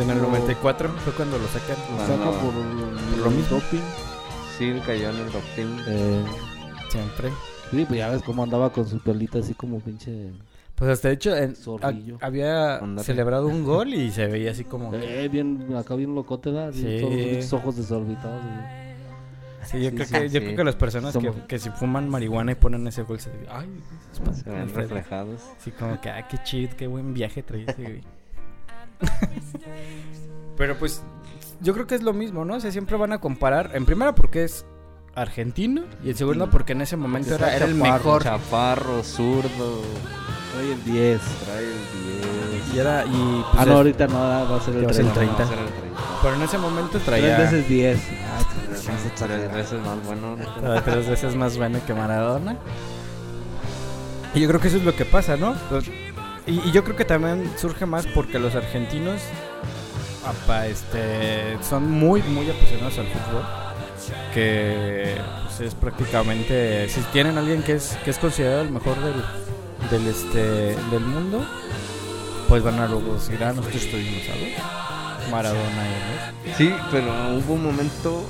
[0.00, 1.76] en el los- 94 fue cuando lo sacan.
[1.90, 2.54] Lo sacan Cuando- por,
[3.18, 3.56] lo el mismo.
[3.58, 3.80] doping.
[4.58, 5.82] Sí, cayó en el doping.
[5.88, 6.24] Eh,
[6.88, 7.30] Siempre.
[7.72, 10.30] sí, pues ya ves cómo andaba con su pelita así como pinche.
[10.74, 11.54] Pues hasta de hecho en-
[12.20, 16.72] había celebrado un gol y se veía así como Eh, bien, acá bien locote, ¿verdad?
[16.72, 16.98] Sí.
[17.00, 18.42] Todos los ojos desorbitados.
[19.66, 21.70] Sí, yo Sí, creo sí, que yo creo que las personas que, Somos- que si
[21.70, 23.66] fuman marihuana y ponen ese gol se ay,
[24.34, 25.40] Se ven reflejados.
[25.58, 28.00] Sí, como que, ah, qué chido, qué buen viaje traía ese güey.
[30.56, 31.02] Pero pues,
[31.60, 32.56] yo creo que es lo mismo, ¿no?
[32.56, 34.66] O sea, siempre van a comparar, en primera porque es
[35.14, 38.22] argentino y en segunda porque en ese momento era, era el chaparro, mejor.
[38.22, 39.80] Chaparro, zurdo.
[40.54, 41.20] Trae el 10.
[41.44, 41.72] Trae el
[42.62, 42.74] 10.
[42.74, 43.08] Y era, y
[43.50, 45.36] pues, Ah, no, ahorita no, va a ser el Va a ser el 30.
[45.36, 45.42] 30.
[45.44, 46.00] No, será el 30.
[46.22, 47.98] pero en ese momento Tres traía veces 10.
[47.98, 48.44] Ah,
[49.16, 50.36] Tres veces más bueno.
[50.40, 52.56] estaba tres veces más bueno que Maradona.
[54.34, 55.54] Y yo creo que eso es lo que pasa, ¿no?
[56.46, 59.20] Y, y yo creo que también surge más porque los argentinos
[60.26, 63.42] apa, este, son muy, muy apasionados al fútbol.
[64.32, 66.88] Que pues, es prácticamente.
[66.88, 69.14] Si tienen alguien que es, que es considerado el mejor del,
[69.90, 71.44] del, este, del mundo,
[72.48, 72.86] pues van a
[73.42, 74.54] ah, nosotros estuvimos, ¿sabes?
[75.30, 75.86] Maradona
[76.44, 76.54] y.
[76.56, 78.24] Sí, pero hubo un momento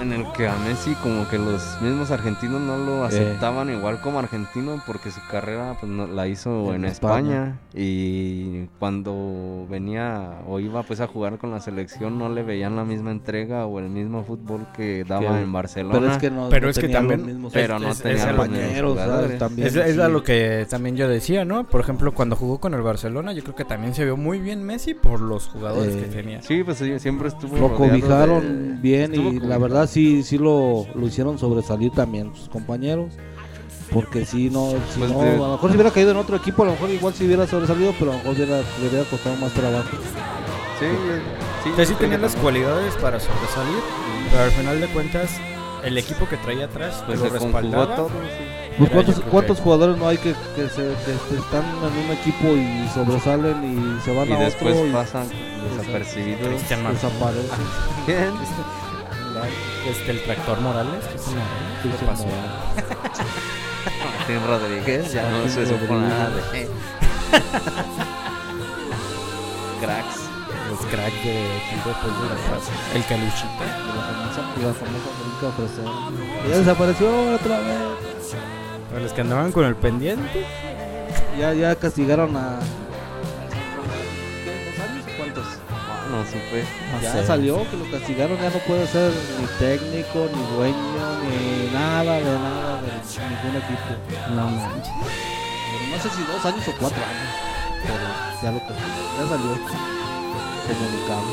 [0.00, 4.18] en el que a Messi como que los mismos argentinos no lo aceptaban igual como
[4.18, 7.22] argentino porque su carrera pues no- la hizo En en, España.
[7.22, 7.58] España.
[7.74, 12.84] y cuando venía o iba pues a jugar con la selección no le veían la
[12.84, 15.94] misma entrega o el mismo fútbol que daba en Barcelona.
[16.00, 18.24] Pero es que no, Pero no es que también- mismos pero no es- es tenía
[18.24, 19.04] a los lo- mismos compañeros, ¿sabes?
[19.12, 19.38] jugadores.
[19.38, 20.00] También, Es, es sí.
[20.00, 21.64] a lo que también yo decía, ¿no?
[21.68, 24.64] Por ejemplo, cuando jugó con el Barcelona, yo creo que también se vio muy bien
[24.64, 26.42] Messi por los jugadores Eh, que tenía.
[26.42, 29.60] Sí, pues siempre estuvo Lo cobijaron de- bien estuvo y la cobijado.
[29.82, 33.12] Verdad sí sí lo, lo hicieron sobresalir también sus compañeros.
[33.92, 36.34] Porque si no, si Pues no, de- a lo mejor si hubiera caído en otro
[36.36, 39.04] equipo, a lo mejor igual si hubiera sobresalido, pero a lo mejor hubiera, le hubiera
[39.10, 39.88] costado más trabajo.
[40.80, 40.86] Sí,
[41.64, 43.76] sí, sea, sí tenía las cualidades para sobresalir,
[44.30, 45.30] pero al final de cuentas,
[45.84, 47.96] el equipo que traía atrás Pues lo se conjugó respaldaba.
[47.96, 48.08] todo.
[48.08, 48.78] sí.
[48.78, 48.90] Pues
[49.30, 54.00] ¿cuántos, jugadores no hay que, que, se, que están en un equipo y sobresalen y
[54.00, 55.28] se van Y a después otro y pasan
[55.76, 56.62] desapercibidos.
[56.70, 58.32] Desaparecen?
[59.48, 59.94] ¿Quién?
[59.94, 61.04] Este, el tractor Morales.
[61.04, 61.44] ¿qué llama?
[61.82, 62.24] ¿Qué pasó?
[62.24, 62.52] Morales.
[64.18, 66.40] Martín Rodríguez, ya no se supo nada de
[69.80, 70.18] cracks.
[70.70, 71.34] Los cracks de
[71.84, 72.70] después de la fase.
[72.94, 73.58] El caluchito.
[73.58, 75.90] De la famosa, de la famosa brinca fresera.
[76.48, 77.78] Ya desapareció otra vez.
[78.88, 80.46] Para los que andaban con el pendiente.
[81.38, 82.58] Ya, ya castigaron a.
[86.12, 86.64] no supe.
[87.00, 87.26] Ya sé.
[87.26, 92.24] salió que lo castigaron, ya no puede ser ni técnico, ni dueño, ni nada de
[92.24, 93.90] nada de ningún equipo.
[94.36, 94.92] No manches.
[95.90, 97.30] No sé si dos años o cuatro años,
[97.82, 97.94] pero
[98.42, 99.52] ya lo castigaron, ya salió
[100.68, 101.30] comunicado.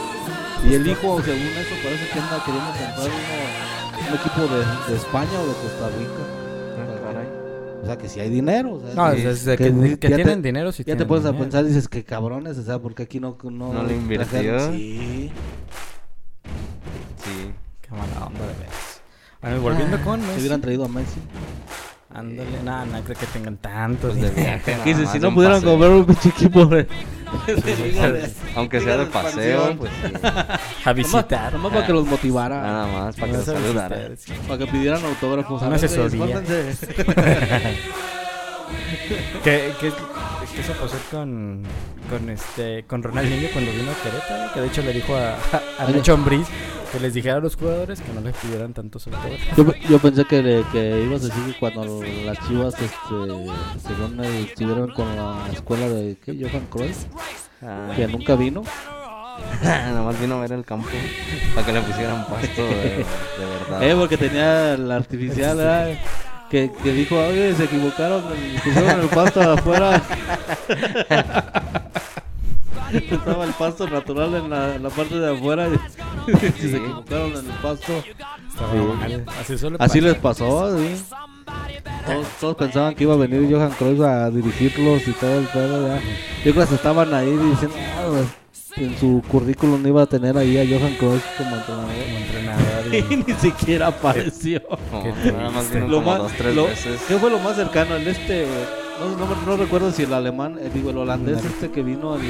[0.63, 4.97] Y el hijo, según eso, parece que anda queriendo comprar uno, un equipo de, de
[4.97, 6.48] España o de Costa Rica.
[7.79, 7.83] Ah.
[7.83, 8.73] O sea, que si hay dinero.
[8.75, 10.95] O sea, No, que- es que que, ni- que ya te- tienen dinero si Ya
[10.97, 13.83] te pones a pensar y dices que cabrones, o sea, porque aquí no no, ¿No
[13.83, 14.27] le invirtió?
[14.27, 15.31] trajeron- Sí.
[17.23, 17.51] Sí.
[17.81, 19.01] Qué mala onda de veras.
[19.41, 20.39] Bueno, volviendo con Se Messi.
[20.41, 21.19] hubieran traído a Messi.
[22.11, 24.17] Ándale, nada, no creo que tengan tantos.
[24.17, 24.75] Pues de viaje.
[25.05, 25.69] si no pudieran paseo.
[25.71, 26.65] comprar un pinche equipo
[28.55, 30.13] Aunque sea de paseo, pues sí.
[30.85, 31.53] A visitar.
[31.53, 32.61] Nomás para que los motivara.
[32.61, 33.97] Nada más, para que los saludara.
[34.47, 35.61] Para que pidieran autógrafos.
[35.61, 36.41] Una asesoría.
[39.43, 39.91] ¿Qué, qué,
[40.55, 41.63] qué se pasó con,
[42.10, 44.53] con, este, con Ronaldinho cuando vino a Querétaro?
[44.53, 46.47] Que de hecho le dijo a, a, a Nacho Ambriz
[46.91, 49.39] que les dijera a los jugadores que no les pidieran tantos autógrafos.
[49.58, 52.95] Yo, yo pensé que, le- que ibas a decir que cuando las chivas este,
[53.88, 56.34] según estuvieron con la escuela de ¿qué?
[56.39, 57.05] Johan Cruyff,
[57.62, 58.63] Ah, que nunca vino.
[59.63, 60.89] Nada más vino a ver el campo
[61.55, 63.84] para que le pusieran pasto de, de verdad.
[63.84, 65.93] Eh, porque tenía el artificial, ¿verdad?
[66.49, 68.23] Que, que dijo, oye, se equivocaron,
[68.63, 70.01] pusieron el pasto afuera.
[72.91, 76.38] Estaba el pasto natural en la, en la parte de afuera y, y
[76.69, 77.93] se equivocaron en el pasto.
[79.47, 79.75] Sí.
[79.77, 80.95] Así, les pasó, sí.
[82.05, 85.88] Todos, todos pensaban que iba a venir Johan Cruyff a dirigirlos y todo el pedo,
[85.88, 85.95] ya.
[85.99, 86.01] Yo
[86.51, 88.27] creo que estestaban ahí diciendo, "Ah, pues,
[88.77, 91.85] en su currículum iba a tener ahí a Johan Cruyff como entrenador.
[91.85, 92.68] Como entrenador.
[93.10, 94.62] Y ni siquiera apareció.
[94.91, 95.75] No, Qué nada más triste.
[95.80, 97.02] vino Lo como más, dos, tres lo- veces.
[97.08, 97.95] ¿Qué fue lo más cercano?
[97.95, 98.47] El este,
[98.99, 102.21] no, no, no recuerdo si el alemán, eh, digo el holandés este que vino al...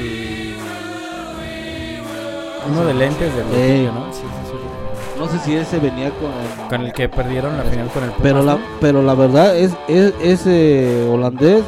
[2.70, 3.90] Uno de lentes del Eh.
[3.92, 4.12] ¿no?
[4.12, 5.18] Sí, sí, sí.
[5.18, 6.30] No sé si ese venía con...
[6.68, 8.60] Con el que perdieron la final con el Pumas, Pero la, ¿no?
[8.80, 11.62] pero la verdad es, es ese holandés,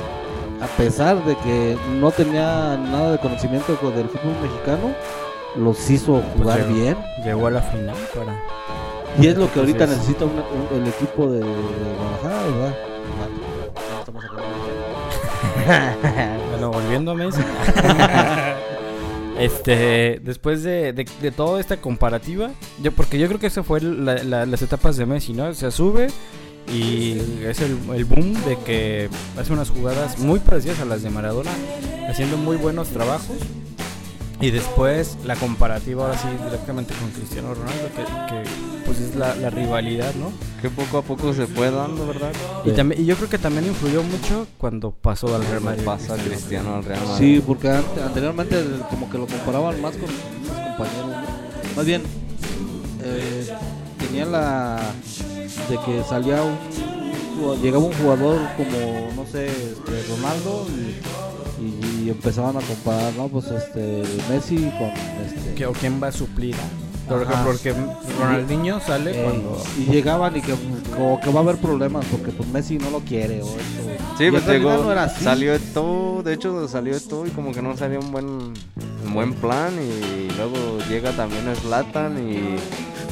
[0.61, 4.95] a pesar de que no tenía nada de conocimiento con- del fútbol mexicano,
[5.57, 6.75] los hizo jugar llegó.
[6.75, 6.97] bien.
[7.25, 8.43] Llegó a la final para...
[9.21, 12.75] Y es lo que ahorita necesita una- un- el equipo de, de Guadalajara, ¿verdad?
[16.53, 17.41] Bueno, volviendo a Messi.
[19.39, 22.51] este, después de, de, de toda esta comparativa,
[22.83, 25.53] yo porque yo creo que esa fue la- la- las etapas de Messi, ¿no?
[25.55, 26.09] Se sube
[26.73, 31.11] y es el, el boom de que hace unas jugadas muy parecidas a las de
[31.11, 31.51] Maradona,
[32.09, 33.37] haciendo muy buenos trabajos.
[34.43, 38.03] Y después la comparativa ahora sí directamente con Cristiano Ronaldo, que,
[38.35, 40.33] que, pues es la, la rivalidad, ¿no?
[40.61, 42.33] Que poco a poco se fue dando, ¿verdad?
[42.65, 42.75] Y, Sí.
[42.77, 45.85] también, y yo creo que también influyó mucho cuando pasó al Real Madrid.
[45.85, 47.37] Pasa Cristiano al Real Madrid.
[47.37, 51.07] Sí, porque ante- anteriormente como que lo comparaban más con unos compañeros.
[51.07, 51.77] ¿no?
[51.77, 52.03] Más bien,
[53.05, 53.49] eh,
[53.99, 54.81] tenía la
[55.69, 56.59] de que salía un,
[57.45, 60.97] un- llegaba un jugador como, no sé, este, Ronaldo y,
[61.63, 63.29] y- y empezaban a comparar, ¿no?
[63.29, 64.91] Pues este, Messi con
[65.27, 65.55] este...
[65.55, 66.55] que, o quién va a suplir.
[67.09, 67.75] Por ejemplo, porque
[68.19, 70.55] Ronaldinho sale eh, cuando y llegaban y que,
[70.97, 74.17] como que va a haber problemas porque pues Messi no lo quiere o esto.
[74.17, 75.23] Sí, Y pues llegó, no era así.
[75.25, 78.27] salió de todo, de hecho salió de todo y como que no salió un buen,
[78.27, 82.57] un buen plan y luego llega también Slatan y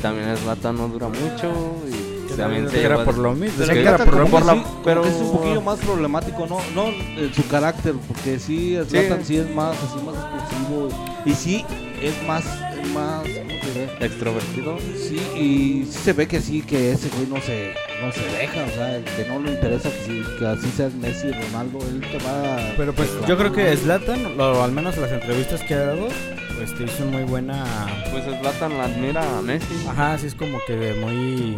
[0.01, 1.53] también Slatan no dura mucho
[1.91, 3.55] y también se que era lleva- por lo mismo.
[3.59, 4.53] Pero decía que era por lo mismo.
[4.55, 9.25] sí, pero- es un poquillo más problemático, no, no en su carácter, porque sí, Zlatan
[9.25, 9.37] sí.
[9.37, 10.89] es más, así más explosivo
[11.25, 11.65] y sí
[12.03, 12.45] es más,
[12.83, 13.89] es más, ¿cómo te diré?
[14.01, 14.79] extrovertido.
[14.97, 18.65] Sí, y sí se ve que sí, que ese güey no se, no se deja,
[18.65, 22.01] o sea, que no le interesa que, sí- que así sea Messi y Ronaldo, él
[22.01, 25.75] te va a- Pero pues yo creo que Zlatan, o al menos las entrevistas que
[25.75, 26.09] ha dado,
[26.57, 27.65] pues te hizo muy buena.
[28.11, 29.67] Pues Slatan la admira a Messi.
[29.89, 31.57] Ajá, sí es como que muy.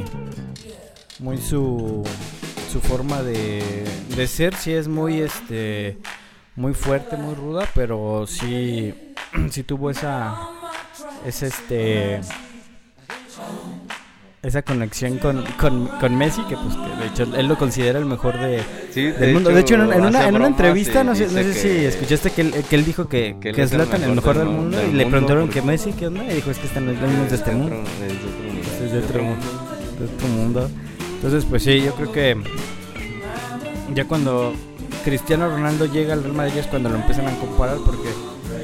[1.22, 2.02] Muy su.
[2.70, 3.62] Su forma de.
[4.16, 5.98] De ser, sí es muy este.
[6.56, 8.94] Muy fuerte, muy ruda, pero sí.
[9.50, 10.36] Sí tuvo esa.
[11.26, 12.20] Esa este.
[14.42, 18.06] Esa conexión con, con, con Messi, que pues que de hecho él lo considera el
[18.06, 18.60] mejor de,
[18.92, 19.50] Sí, del mundo.
[19.50, 22.30] De hecho, en, una- en una, en una entrevista, no sé, no sé si escuchaste
[22.32, 23.78] que él, que él dijo que, que que es el
[24.16, 26.24] mejor del mundo, del y le preguntaron que Messi, ¿qué onda?
[26.24, 27.76] Y dijo, es que están venimos de este mundo.
[27.82, 29.46] otro- es de otro universo, Es de otro mundo.
[30.00, 30.70] de otro mundo.
[31.22, 32.36] Entonces, pues sí, yo creo que
[33.94, 34.52] ya cuando
[35.04, 38.08] Cristiano Ronaldo llega al Real Madrid es cuando lo empiezan a comparar porque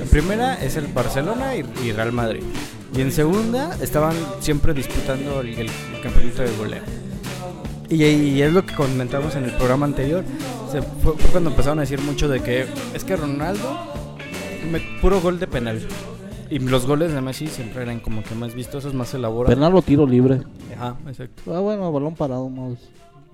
[0.02, 2.42] en primera es el Barcelona y, Real Madrid.
[2.96, 5.70] Y en segunda estaban siempre disputando el,
[6.02, 6.82] campeonato de goleo.
[7.88, 10.24] Y, es lo que comentamos en el programa anterior.
[11.00, 13.94] Fue, cuando empezaron a decir mucho de que es que Ronaldo,
[15.00, 15.80] puro gol de penal.
[16.50, 19.54] Y los goles de Messi siempre eran como que más vistosos, más elaborados.
[19.54, 20.40] Penal o tiro libre.
[20.76, 21.54] Ajá, exacto.
[21.54, 22.78] Ah, bueno, balón parado más,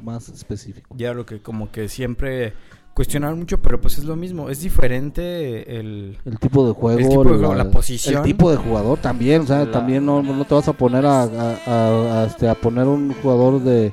[0.02, 0.94] más específico.
[0.96, 2.52] Ya lo que como que siempre
[2.94, 4.50] cuestionaban mucho, pero pues es lo mismo.
[4.50, 6.16] Es diferente el...
[6.24, 6.98] El tipo de juego.
[6.98, 8.16] El tipo de juego, la posición.
[8.18, 11.04] El tipo de jugador también, o sea, La- también no, no te vas a poner
[11.06, 13.92] a, a- a- a, este, a poner un jugador de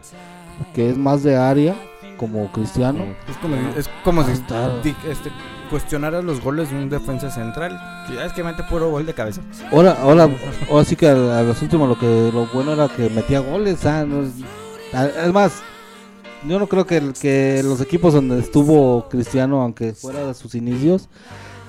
[0.76, 1.76] que es más de área,
[2.18, 3.04] como Cristiano.
[3.28, 5.32] Es como, es como si Está- di- este,
[5.72, 7.80] cuestionaras los goles de un defensa central.
[8.08, 9.42] Que es que mete puro gol de cabeza.
[9.72, 10.30] Ahora, ahora,
[10.70, 13.80] ahora sí que a, a los últimos lo que lo bueno era que metía goles,
[13.80, 14.30] sea, no es,
[14.94, 15.54] a- es más,
[16.48, 21.08] yo no creo que, que los equipos donde estuvo Cristiano, aunque fuera de sus inicios,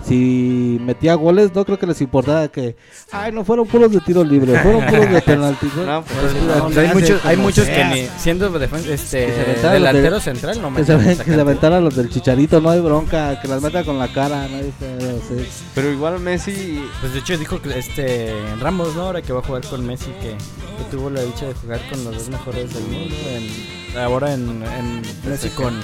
[0.07, 2.77] si metía goles, no creo que les importara que,
[3.13, 5.67] ay, no fueron puros de tiro libre, fueron puros de penalti.
[5.77, 8.93] No, pues, Pues, no, no, Pues le hay muchos, hay muchos que ni siendo defensa,
[8.93, 12.81] este, delantero de- central no que se, que se aventaran los del chicharito, no hay
[12.81, 15.47] bronca, que las meta con la cara, no hay pedo, sí.
[15.75, 19.03] Pero igual Messi, Pues de hecho dijo que este Ramos, ¿no?
[19.03, 22.05] Ahora que va a jugar con Messi, que, que tuvo la dicha de jugar con
[22.05, 23.15] los dos mejores del mundo.
[23.31, 25.75] En, ahora en, en Messi con,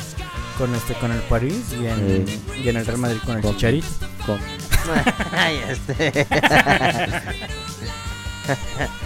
[0.58, 2.26] con este con el París y en,
[2.62, 3.86] y en el Real Madrid con el Con- Chicharito.
[4.26, 4.40] Con-
[5.32, 6.26] Ay, este.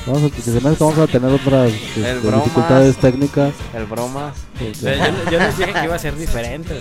[0.07, 2.45] vamos a, que se me hace que vamos a tener otras este, bromas.
[2.45, 3.53] dificultades técnicas.
[3.75, 4.35] el bromas.
[4.61, 6.81] Yo, yo- yo les dije que iba a ser diferente.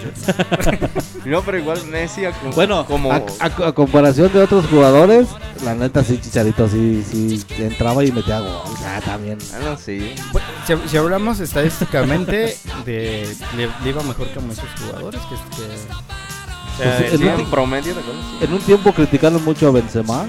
[1.25, 5.27] No, pero igual Messi a- Bueno, como a, a- a comparación de otros jugadores,
[5.63, 8.61] la neta sí, Chicharito sí, sí entraba y metía gol.
[8.85, 9.37] Ah, también.
[9.51, 10.13] Bueno, sí.
[10.31, 15.21] Bueno, si, si hablamos estadísticamente, de, le, le iba mejor que a muchos jugadores.
[15.21, 17.93] Que, que- o sea, Pues, en- en promedio.
[18.41, 20.27] En un tiempo criticaron mucho a Benzema.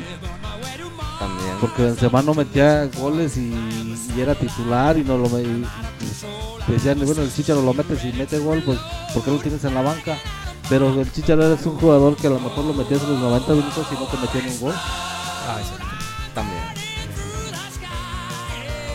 [1.62, 3.54] Porque Benzema no metía goles y,
[4.14, 5.64] y era titular y no lo y-
[6.68, 8.78] y decían, bueno, el Chicharo lo metes y mete gol, pues
[9.14, 10.18] ¿por qué lo tienes en la banca?
[10.68, 13.52] Pero el Chicharo es un jugador que a lo mejor lo metías en los 90
[13.52, 14.74] minutos y no te metía un gol.
[14.76, 15.84] Ah, exacto.
[16.34, 16.62] También.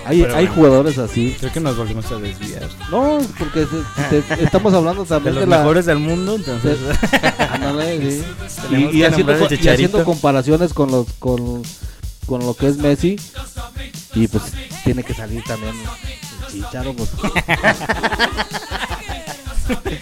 [0.06, 0.56] Hay, Pero hay bueno.
[0.56, 1.36] jugadores así.
[1.38, 2.70] Creo que nos volvimos a desviar.
[2.90, 3.68] No, porque
[4.10, 5.58] se- estamos hablando De también los de, la...
[5.60, 6.78] mejores del mundo, entonces.
[7.52, 8.24] Ándale, sí.
[8.72, 11.62] Y, y haciendo, y haciendo comparaciones con los con,
[12.28, 13.16] con lo que es Messi
[14.14, 14.44] y pues
[14.84, 17.10] tiene que salir también el Chicharo pues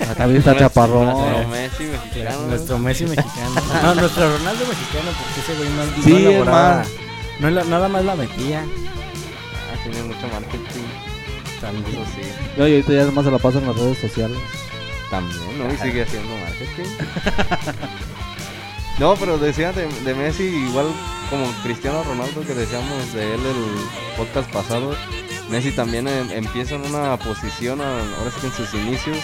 [0.08, 2.48] Ah, también está chaparrón Nuestro Messi mexicano.
[2.48, 3.62] Nuestro Messi mexicano.
[3.82, 6.76] No, nuestro Ronaldo mexicano, porque ese güey no, Sí, no es elaboraba.
[6.78, 6.88] más.
[7.40, 8.62] No, nada más la metía.
[8.62, 10.84] Ah, tiene mucho marketing.
[11.60, 11.86] También.
[12.02, 12.22] Eso sí.
[12.58, 14.38] No, y ahorita ya además se la pasa en las redes sociales
[15.10, 15.74] También, ¿no?
[15.74, 16.92] Y sigue haciendo marketing.
[19.00, 20.88] no, pero decía de, de Messi, igual
[21.30, 24.96] como Cristiano Ronaldo que decíamos de él el podcast pasado.
[25.50, 29.18] Messi también em- empieza en una posición, ahora sí que en sus inicios,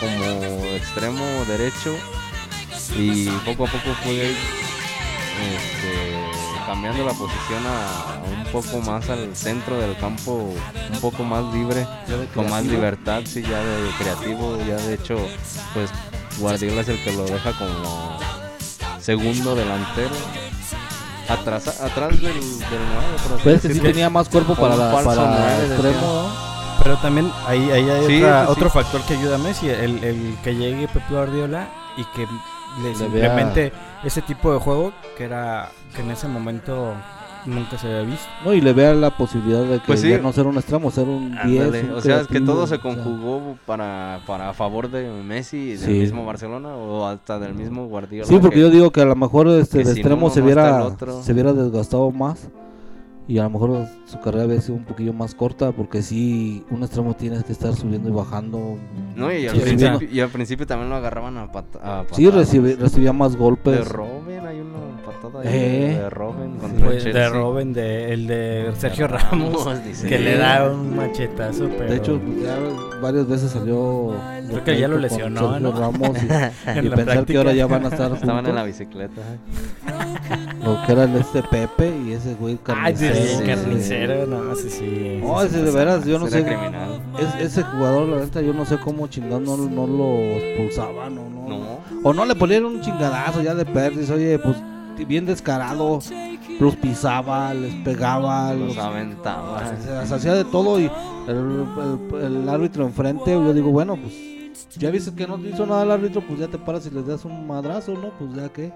[0.00, 1.94] como extremo derecho.
[2.96, 6.30] Y poco a poco fue este,
[6.66, 10.54] cambiando la posición a, a un poco más al centro del campo,
[10.92, 11.86] un poco más libre
[12.34, 15.16] con más libertad, sí, ya de creativo, ya de hecho,
[15.74, 15.90] pues
[16.38, 18.18] Guardiola es el que lo deja como
[19.06, 20.10] segundo delantero.
[21.28, 23.88] Atrás, atrás del, del 9, por así pues que sí decirlo.
[23.90, 26.28] tenía más cuerpo para la falso para extremo.
[26.82, 28.58] Pero también ahí, ahí hay Sí, otra- eso sí.
[28.58, 32.26] otro factor que ayuda a Messi, el, el que llegue Pep Guardiola y que
[32.82, 33.72] le Le implemente
[34.04, 36.94] ese tipo de juego que era que en ese momento
[37.46, 38.26] nunca se había visto.
[38.44, 40.10] no y le vea la posibilidad de que Pues sí.
[40.10, 42.66] ya no ser un extremo ser un 10 Ándale, un o sea, es que todo
[42.66, 42.80] se o sea.
[42.80, 45.90] conjugó para, para a favor de Messi y del Sí.
[45.92, 48.26] mismo Barcelona o hasta del mismo Guardiola.
[48.26, 51.22] Sí, porque que- yo digo que a lo mejor este si extremo se viera el
[51.22, 52.48] se viera desgastado más
[53.28, 56.82] y a lo mejor su carrera había sido un poquillo más corta porque sí un
[56.82, 58.78] extremo tienes que estar subiendo y bajando.
[59.16, 60.08] No, y al, Sí, principio, sí.
[60.12, 62.34] y al principio también lo agarraban a, pat- a Sí, patadas.
[62.48, 63.88] recibe- recibía más De golpes.
[63.88, 65.98] Robin, hay una patada ahí Eh.
[66.02, 67.28] de Robin contra Pues, el de.
[67.30, 70.06] Robin, de, el de Sergio Ramos, Ramos, dice.
[70.08, 72.56] que le da un machetazo, pero De hecho, ya
[73.00, 74.14] varias veces salió.
[74.48, 75.72] Creo que ya lo con lesionó, Sergio ¿no?
[75.80, 76.26] Ramos y,
[76.70, 77.38] en y pensar que práctica.
[77.40, 78.78] ahora ya van a estar Estaban en la juntos.
[78.78, 79.22] bicicleta.
[80.64, 84.26] Lo que era el este Pepe y ese güey Ay, sí, carnicero.
[84.26, 85.20] no, sí, sí.
[85.22, 86.42] No, ese de veras, yo no sé.
[86.44, 87.00] criminal.
[87.18, 91.28] Es, ese jugador, la neta, yo no sé cómo chingado no, no lo expulsaban o
[91.28, 91.48] no.
[91.48, 91.66] No.
[92.02, 94.56] O no le ponían un chingadazo ya de perdis, oye, pues
[95.06, 96.00] bien descarado.
[96.58, 99.62] Los pisaba, les pegaba, Los los, aventaba.
[99.76, 100.90] se- se hacía de todo y
[101.28, 101.66] el,
[102.14, 104.14] el- el árbitro enfrente, yo digo, bueno, pues
[104.78, 107.26] ya viste que no hizo nada el árbitro, pues ya te paras y les das
[107.26, 108.08] un madrazo, ¿no?
[108.18, 108.72] Pues ya que.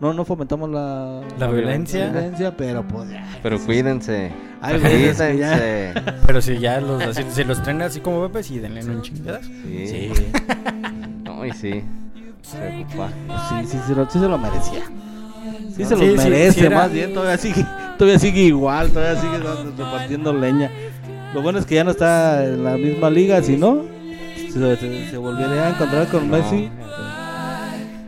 [0.00, 2.08] No, no fomentamos la, La violencia.
[2.10, 3.26] violencia, pero pues ya.
[3.42, 4.30] Pero cuídense.
[4.62, 5.92] Que ya- Cuídense.
[6.26, 9.44] Pero si ya los, así, si los traen así como bebés, sí, denle un chingadas.
[9.44, 9.86] Sí.
[9.88, 10.12] Sí,
[11.24, 11.82] No, y sí.
[12.56, 13.08] Preocupa.
[13.48, 14.82] sí, sí, sí, lo- sí se lo merecía.
[15.76, 17.64] Sí se Sí, lo sí, merece, era- más bien, todavía sigue,
[17.98, 19.38] todavía sigue igual, todavía sigue
[19.76, 20.70] repartiendo leña.
[21.34, 23.82] Lo bueno es que ya no está en la misma liga, si no,
[24.52, 26.70] se, se- se volvería a encontrar con Messi.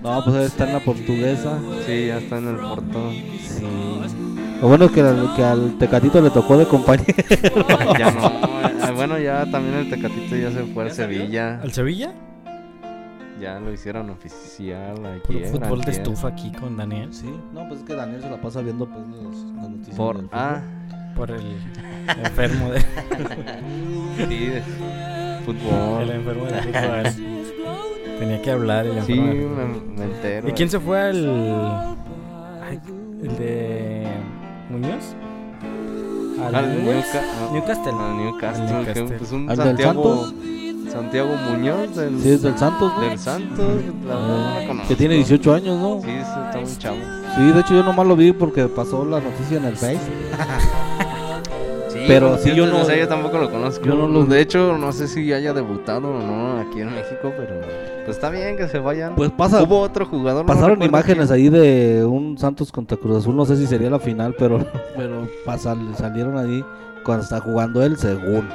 [0.03, 1.59] No, pues está en la portuguesa.
[1.87, 3.13] Sí, ya está en el portón.
[3.13, 3.65] Sí.
[4.63, 7.15] Lo bueno es que, al- que al Tecatito le tocó de compañero.
[7.99, 8.95] Ya no.
[8.95, 11.61] Bueno, ya también el Tecatito ya se fue a Sevilla.
[11.63, 12.13] ¿Al Sevilla?
[13.41, 15.47] Ya lo hicieron oficial ayer.
[15.49, 17.09] fútbol de estufa aquí con Daniel.
[17.15, 19.97] Sí, no, pues es que Daniel se la pasa viendo pues, los- las noticias.
[19.97, 20.61] Por ah,
[21.17, 21.41] Por el
[22.23, 22.81] enfermo de,
[24.29, 24.63] sí, de
[25.47, 26.03] fútbol.
[26.03, 27.40] el enfermo de fútbol.
[28.21, 29.35] Tenía que hablar el Sí, me,
[29.97, 30.49] me entero.
[30.49, 31.97] ¿Y quién se fue al.
[32.63, 32.79] ay,
[33.25, 34.07] el de.
[34.71, 35.17] Muñoz?
[36.45, 36.55] Al?
[36.85, 37.93] Newca- no, Newcastle.
[37.93, 39.05] Al Newcastle, Al Newcastle.
[39.07, 40.35] que pues un ¿Al del Santiago, Santos?
[40.93, 43.01] Santiago Muñoz del, Sí, es del Santos, ¿no?
[43.03, 43.59] del Santos.
[44.05, 44.89] no Eh, conozco.
[44.89, 46.01] que tiene 18 años, ¿no?
[46.01, 46.97] Sí, sí, está muy chavo.
[47.37, 49.99] Sí, de hecho yo nomás lo vi porque pasó la noticia en el Face.
[52.13, 53.85] Pero sí, yo o no- sea, yo tampoco lo conozco.
[53.85, 57.33] yo no lo- De hecho, no sé si haya debutado o no aquí en México,
[57.37, 57.55] pero
[58.05, 59.15] pues está bien que se vayan.
[59.15, 60.45] Pues pasa, Hubo otro jugador.
[60.47, 61.39] pasaron imágenes quién.
[61.39, 64.59] ahí de un Santos contra Cruz Azul, no sé si sería la final, pero
[64.97, 66.65] pero pasal- salieron ahí
[67.05, 68.49] cuando está jugando él, según.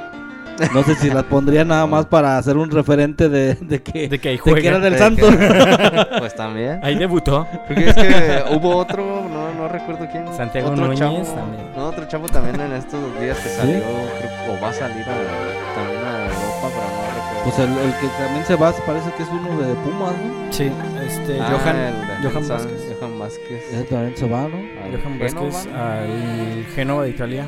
[0.72, 4.18] No sé si las pondría nada más para hacer un referente de, de que, De
[4.18, 5.34] que ahí de que era del De Santos.
[5.36, 6.80] que- Pues también.
[6.82, 7.46] Ahí debutó.
[7.66, 10.24] Porque es que hubo otro, no, no recuerdo quién.
[10.36, 11.62] Santiago otro Núñez chavo, también.
[11.76, 15.74] No, otro chavo también en estos días que salió, creo, o va a salir a,
[15.74, 17.44] también a Europa, pero no recuerdo.
[17.44, 20.52] Pues el, el que también se va, parece que es uno de Pumas, ¿no?
[20.52, 20.70] Sí,
[21.06, 21.40] este.
[21.40, 21.76] Ah, Johan.
[21.76, 21.94] el
[22.32, 22.96] Johan Vázquez.
[22.98, 23.62] Johan Vázquez.
[23.72, 24.56] Ese también se va, ¿no?
[24.56, 25.18] al Johan.
[25.18, 27.44] Vázquez al Génova de Italia.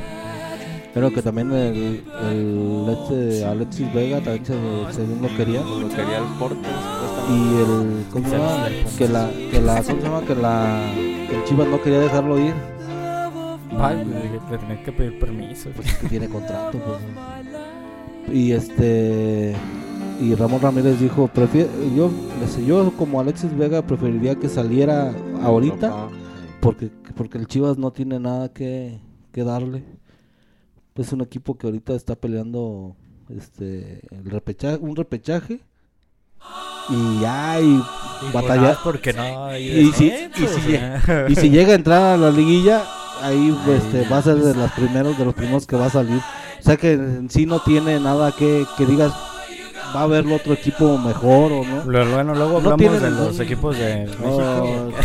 [0.98, 4.54] Pero que también el, el este Alexis Vega también se,
[4.90, 5.60] según lo quería.
[5.60, 6.68] Lo quería el Porto.
[7.30, 8.66] Y el, ¿cómo se llama?
[8.98, 10.22] Que la, que la, ¿cómo se llama?
[10.22, 10.90] Que la,
[11.28, 12.52] que el Chivas no quería dejarlo ir.
[13.78, 15.70] Ay, le, le tenía que pedir permiso.
[15.76, 18.36] Pues que tiene contrato, pues.
[18.36, 19.54] Y este,
[20.20, 26.08] y Ramón Ramírez dijo, prefiero, yo, dice, yo como Alexis Vega preferiría que saliera ahorita,
[26.58, 28.98] porque, porque el Chivas no tiene nada que,
[29.30, 29.84] que darle.
[30.98, 32.96] Es un equipo que ahorita está peleando
[33.30, 35.60] este el repechaje, un repechaje.
[36.90, 37.82] Y ya, y
[38.32, 39.56] pues, porque no.
[39.56, 40.78] Y si- y si.
[41.28, 42.82] Y si llega a entrar a la liguilla,
[43.22, 46.20] ahí este, va a ser de los primeros, de los primeros que va a salir.
[46.60, 49.12] O sea que en sí no tiene nada que, que digas,
[49.94, 51.84] va a haber otro equipo mejor o no.
[51.84, 54.22] Lo- Bueno, luego No hablamos tiene de ningún- los equipos de México.
[54.24, 54.90] Oh,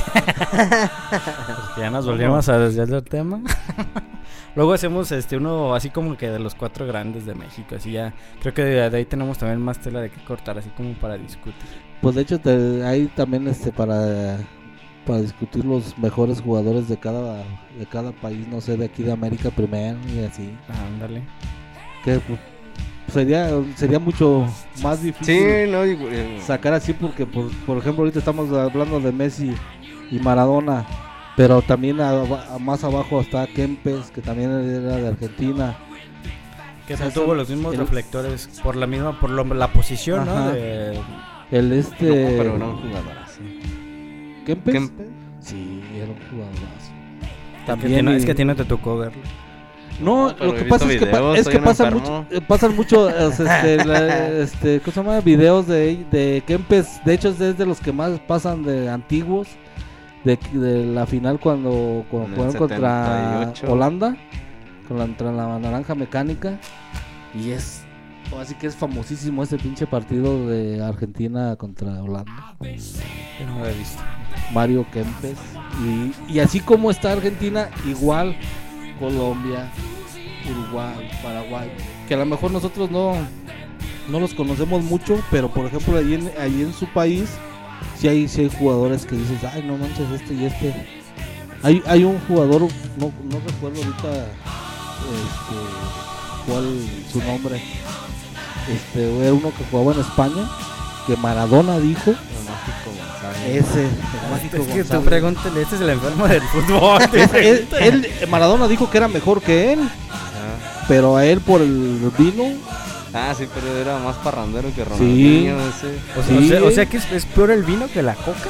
[1.66, 3.42] porque ya nos volvimos a desviar del tema.
[4.56, 7.76] luego hacemos este uno así como que de los cuatro grandes de México.
[7.76, 8.14] Así ya.
[8.42, 11.18] Creo que de, de ahí tenemos también más tela de que cortar, así como para
[11.18, 11.54] discutir.
[12.02, 14.38] pues de hecho te- hay también este para
[15.06, 17.44] para discutir los mejores jugadores de cada
[17.78, 20.50] de cada país, no sé, de aquí de América primero y así.
[20.88, 21.24] Ándale.
[22.06, 22.40] Que pues,
[23.12, 24.46] sería sería mucho
[24.82, 25.36] más difícil.
[25.66, 29.54] Sí, no, digo, eh, sacar así porque por, por ejemplo ahorita estamos hablando de Messi
[30.10, 30.86] y Maradona
[31.36, 35.76] pero también a- a- más abajo está Kempes que también era de Argentina
[36.88, 39.72] Que O sea, no tuvo los mismos el- reflectores por la misma, por lo- la
[39.72, 40.34] posición, Ajá.
[40.46, 40.52] ¿no?
[40.52, 41.00] De,
[41.52, 42.06] el no, este
[42.38, 44.42] pero era un jugador así.
[44.46, 45.06] Kempes Kempe.
[45.40, 46.92] sí era un jugadorazo
[47.62, 49.22] que también tiene- y- es que a ti no te tocó verlo.
[50.02, 52.00] no, No, pero lo que pasa es que, videos, es que enfermo.
[52.00, 55.20] mucho, eh, pasan mucho eh, este, la- este, ¿cómo se llama?
[55.22, 59.48] videos de, de Kempes de hecho es de los que más pasan de antiguos
[60.24, 63.72] de, de la final cuando, cuando jugaron contra 78.
[63.72, 64.18] Holanda
[64.88, 66.60] contra la naranja mecánica
[67.34, 67.84] y es
[68.40, 74.02] así que es famosísimo ese pinche partido de Argentina contra Holanda no lo he visto.
[74.54, 75.38] Mario Kempes
[75.84, 78.36] y, y así como está Argentina igual
[79.00, 79.72] Colombia
[80.50, 81.72] Uruguay Paraguay
[82.08, 83.16] que a lo mejor nosotros no
[84.10, 87.30] no los conocemos mucho pero por ejemplo allí en, allí en su país
[88.00, 90.74] sí hay, sí hay jugadores que dices ay no manches este y este
[91.64, 92.62] hay, hay un jugador
[92.98, 94.26] no, no recuerdo ahorita
[95.14, 96.66] este cuál
[97.12, 97.62] su nombre
[98.72, 100.50] este era uno que jugaba en España
[101.08, 103.66] que Maradona dijo El mágico González.
[103.66, 107.02] ese el mágico Es que tú pregúntale, este es el enfermo del fútbol.
[107.36, 109.80] él, él- Maradona dijo que era mejor que él,
[110.88, 112.46] pero a él por el vino
[113.14, 116.00] Ah, sí, pero era más parrandero que Ronaldinho ese.
[116.18, 118.16] O sea, Sí, o sea- o sea que es, es peor el vino que la
[118.16, 118.50] coca.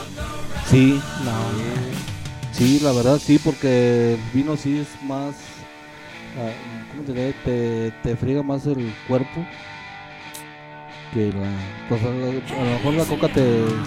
[0.70, 1.32] Sí, No.
[2.53, 5.36] sí, la verdad sí, porque el vino sí es más,
[6.38, 6.49] ah,
[6.91, 7.34] ¿cómo te diré?
[7.43, 9.45] Te, te friega más el cuerpo
[11.14, 11.49] que la,
[11.89, 13.43] pues a lo, a lo mejor la coca te,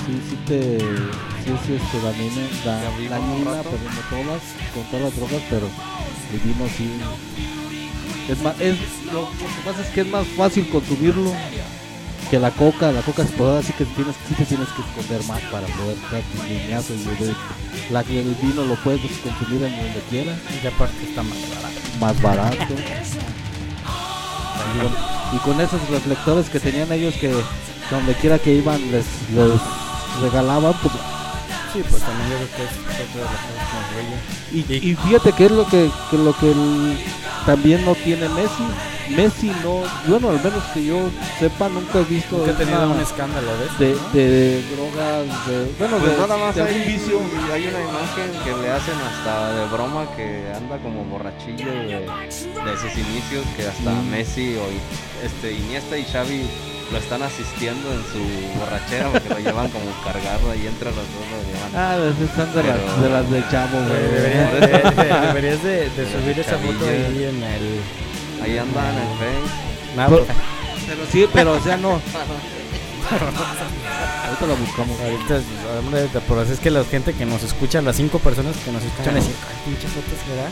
[0.06, 3.70] sí, sí te, sí es este, un dañina, rato.
[3.70, 4.42] pero no todas,
[4.74, 5.66] con todas las drogas, pero
[6.32, 6.90] el vino sí,
[8.28, 8.76] es más, es,
[9.12, 11.32] lo, lo que pasa es que es más fácil consumirlo
[12.30, 15.24] que la coca, la coca es toda, así que tienes, sí te tienes que esconder
[15.28, 17.92] más para poder dar tu lineazo y.
[17.92, 21.80] La, el vino lo puedes consumir en donde quieras, Y aparte está más barato.
[22.00, 22.74] más barato.
[24.74, 27.32] Y con, y con esos reflectores que tenían ellos que
[27.90, 29.60] donde quiera que iban les, les
[30.20, 30.94] regalaban, pues,
[31.76, 32.70] Sí, pues también yo creo que es
[33.04, 34.86] otra de las cosas que nos brilla.
[34.86, 36.98] y, y fíjate que es lo que, que lo que el-
[37.44, 38.64] también no tiene Messi.
[39.14, 40.96] Messi no, bueno, al menos que yo
[41.38, 43.76] sepa, nunca he visto Nunca he tenido una- un escándalo de eso.
[43.78, 44.08] de, ¿no?
[44.12, 47.20] de drogas, de, bueno, Pues de, nada más de hay, algún vicio.
[47.52, 52.76] hay una imagen que le hacen hasta de broma que anda como borrachillo de, de
[52.80, 54.10] sus inicios que hasta Mm.
[54.10, 54.64] Messi o
[55.24, 56.42] este Iniesta y Xavi
[56.92, 61.26] lo están asistiendo en su borrachera porque lo llevan como cargado y entre los dos
[61.32, 61.70] lo llevan.
[61.74, 64.02] Ah, esas están de, las, Pero- de las de chavo, Güey.
[64.02, 64.60] Deberías, de,
[65.02, 67.80] de- deberías de, de Pero subir esa foto ahí en el.
[68.42, 69.52] Ahí andan en el Face.
[69.96, 70.38] Pero- pues,
[70.86, 72.00] Pero sí, pero o sea, no.
[73.08, 74.96] Ahorita la buscamos.
[75.00, 79.14] ahorita, pero es que la gente que nos escucha, las cinco personas que nos escuchan,
[79.14, 80.48] decir, ay, pinche foto será.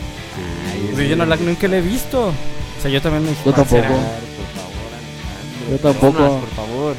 [0.96, 2.28] Pero yo no la, nunca la he visto.
[2.28, 3.82] O sea, yo también me Yo tampoco.
[5.70, 6.18] Yo tampoco.
[6.18, 6.96] Jonas, por favor.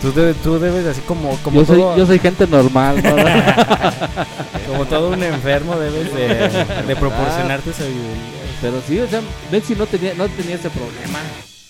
[0.00, 3.16] Tú, debes, tú debes, así como, como, Yo soy, yo soy gente normal, ¿no?
[4.66, 8.40] como todo un enfermo, debes de, de proporcionar tu sabiduría.
[8.62, 11.20] Pero sí, o sea, Messi no tenía, no tenía ese problema.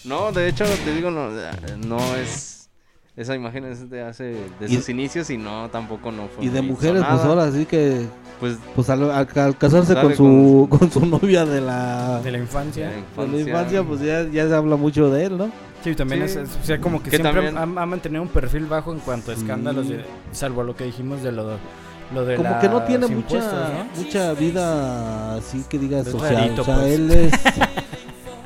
[0.04, 1.28] No, de hecho, te digo, no,
[1.86, 2.49] no es.
[3.20, 4.24] Esa imagen es de hace.
[4.58, 6.44] de Y- sus inicios y no, tampoco no fue.
[6.44, 8.06] Y de mujeres, pues ahora sí que,
[8.40, 12.38] Pues pues al, al- al casarse con su, con su novia de la, De la
[12.38, 12.88] infancia.
[12.88, 13.34] de la de infancia.
[13.44, 15.50] la infancia, pues ya, ya se habla mucho de él, ¿no?
[15.84, 16.38] Sí, también Sí.
[16.38, 19.00] es, o sea, como que, Que siempre también- ha, ha mantenido un perfil bajo en
[19.00, 19.92] cuanto a escándalos, Sí.
[19.94, 21.58] de- salvo lo que dijimos de lo,
[22.14, 26.34] lo de Como que no tiene mucha, mucha vida así que digas social.
[26.36, 26.86] rarito, o sea, pues.
[26.94, 27.32] él es,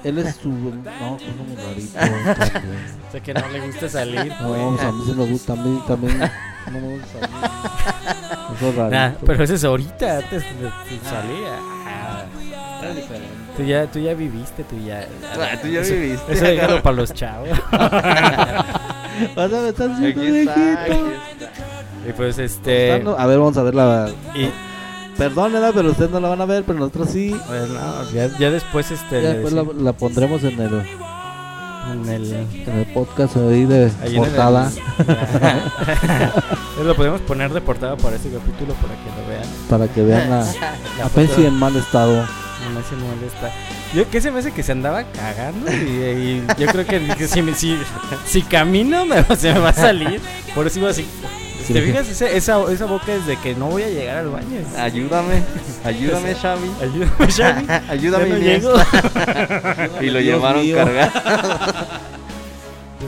[0.05, 1.99] él es su, no, pues no muy rarito.
[1.99, 2.85] también.
[3.09, 4.27] O sea, que no le gusta salir.
[4.41, 4.61] No, pues.
[4.69, 6.19] pues a mí sí me gusta, a mí también.
[6.19, 7.35] No me gusta mí.
[8.57, 8.97] Eso es rarito.
[8.97, 10.71] Nah, pero ese es ahorita, antes de, de.
[11.87, 12.25] Ah,
[12.75, 13.45] está diferente.
[13.57, 15.09] Tú ya, tú ya viviste, tú ya.
[15.39, 16.33] Ah, tú ya eso, viviste.
[16.33, 17.49] Eso déjalo para los chavos.
[17.71, 20.53] Vas a ver, estás viejito.
[22.09, 22.93] y pues este.
[22.93, 24.11] A ver, vamos a ver la.
[24.35, 24.51] Y,
[25.19, 27.35] Perdónenla, pero ustedes no la van a ver, pero nosotros sí.
[27.47, 29.23] bueno, ya, ya después este.
[29.23, 30.75] Ya después la, la pondremos en el,
[31.93, 32.33] en el.
[32.35, 34.73] en el podcast ahí de ahí en el- portada.
[36.85, 39.45] lo podemos poner de portada para este capítulo para que lo vean.
[39.71, 40.41] Para que vean a,
[40.99, 43.51] La a foto- en mal estado.
[43.95, 47.29] Yo que se me hace que se andaba cagando y, y yo creo que, que
[47.29, 47.79] si, me- si,
[48.27, 50.21] si camino me, va- se me va a salir.
[50.55, 51.07] Por eso iba así.
[51.73, 52.09] ¿Te fijas?
[52.09, 54.61] Ese- esa, esa boca es de que no voy a llegar al baño.
[54.79, 55.43] Ayúdame,
[55.85, 56.71] ayúdame, Xavi.
[56.83, 57.67] Ayúdame, Xavi.
[57.91, 58.73] Ayúdame, no llego.
[60.01, 60.77] Y lo Dios llevaron mío.
[60.77, 61.11] cargado.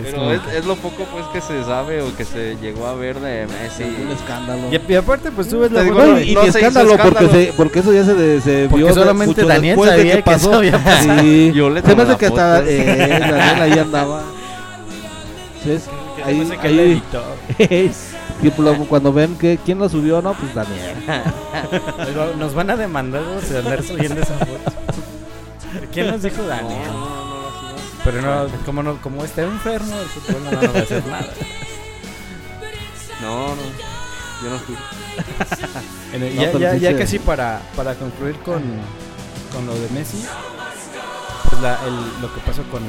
[0.03, 3.47] Pero es, lo poco pues que se sabe o que se llegó a ver de
[3.47, 3.83] Messi.
[3.85, 4.61] Un escándalo.
[4.71, 7.93] Y, y aparte, pues tú ves la digo, No, y- escándalo, porque, se, porque eso
[7.95, 10.39] ya se, de- se Porque vio de- solamente Daniel después de sabía que que eso
[10.51, 10.59] pasó.
[10.59, 11.21] había pasado.
[11.21, 11.53] Sí.
[11.55, 14.23] Yo le se me hace que hasta eh, Daniel ahí andaba.
[15.65, 15.83] Sí, es-
[16.17, 17.25] que se ahí, ahí, editó.
[18.43, 20.95] Y pues luego cuando ven que quién la subió, no, pues Daniel.
[21.99, 24.73] Nos va- Nos van a demandar por andar subiendo esa foto.
[25.93, 26.87] ¿Quién nos dijo No, Daniel?
[26.87, 30.73] no, no, no, no, Pero no, como, no, como está enfermo, el fútbol no, no
[30.73, 31.27] va a hacer nada.
[33.23, 33.63] no, no,
[34.43, 34.75] yo no fui.
[36.13, 38.63] En el- No, ya, ya, sí ya casi para, para concluir con,
[39.53, 40.25] con lo de Messi,
[41.51, 42.83] pues la- el- lo que pasó con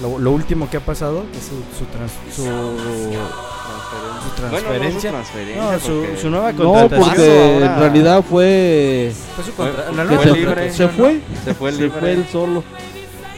[0.00, 4.60] lo, lo último que ha pasado es su, su, trans- su, su transferencia.
[4.70, 5.62] Bueno, no su transferencia.
[5.62, 7.04] No, su, porque- su nueva No, contratación.
[7.08, 10.72] porque ahora- en realidad fue Fue su Fue- contra- la fue nueva que se, libre,
[10.72, 10.88] se ¿no?
[10.90, 12.00] fue, se fue se libre.
[12.00, 12.64] fue él solo.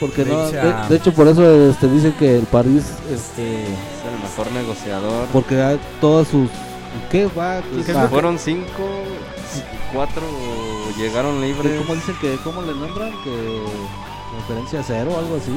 [0.01, 2.83] Porque no, de, hecho por eso este, dicen que el París,
[3.13, 5.29] este, Es el mejor negociador.
[5.33, 6.49] porque todas sus,
[7.09, 7.61] ¿qué va?
[7.77, 8.09] ¿Qué ¿Qué va?
[8.09, 8.83] Fueron cinco,
[9.95, 10.23] cuatro
[10.99, 11.81] llegaron libres.
[11.81, 13.13] ¿Cómo dicen que, cómo le nombran?
[13.23, 13.63] Que
[14.41, 15.53] referencia cero o algo así.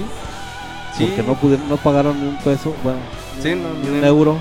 [0.97, 1.05] Sí.
[1.05, 2.99] Porque no pudieron, no pagaron ni un peso, bueno,
[3.41, 4.37] Sí, no, ni un euro.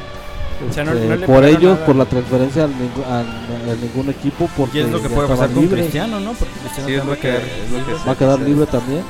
[0.70, 1.86] O sea, no- este, no por ellos, nada.
[1.86, 5.26] por la transferencia a, ningún- a- a ningún equipo, porque Y es lo que puede
[5.28, 5.66] pasar con.
[5.66, 6.32] Cristiano, ¿no?
[6.32, 8.04] Porque Cristiano Sí, es también lo va a quedar que- es lo que libre.
[8.06, 9.02] Va a quedar libre también.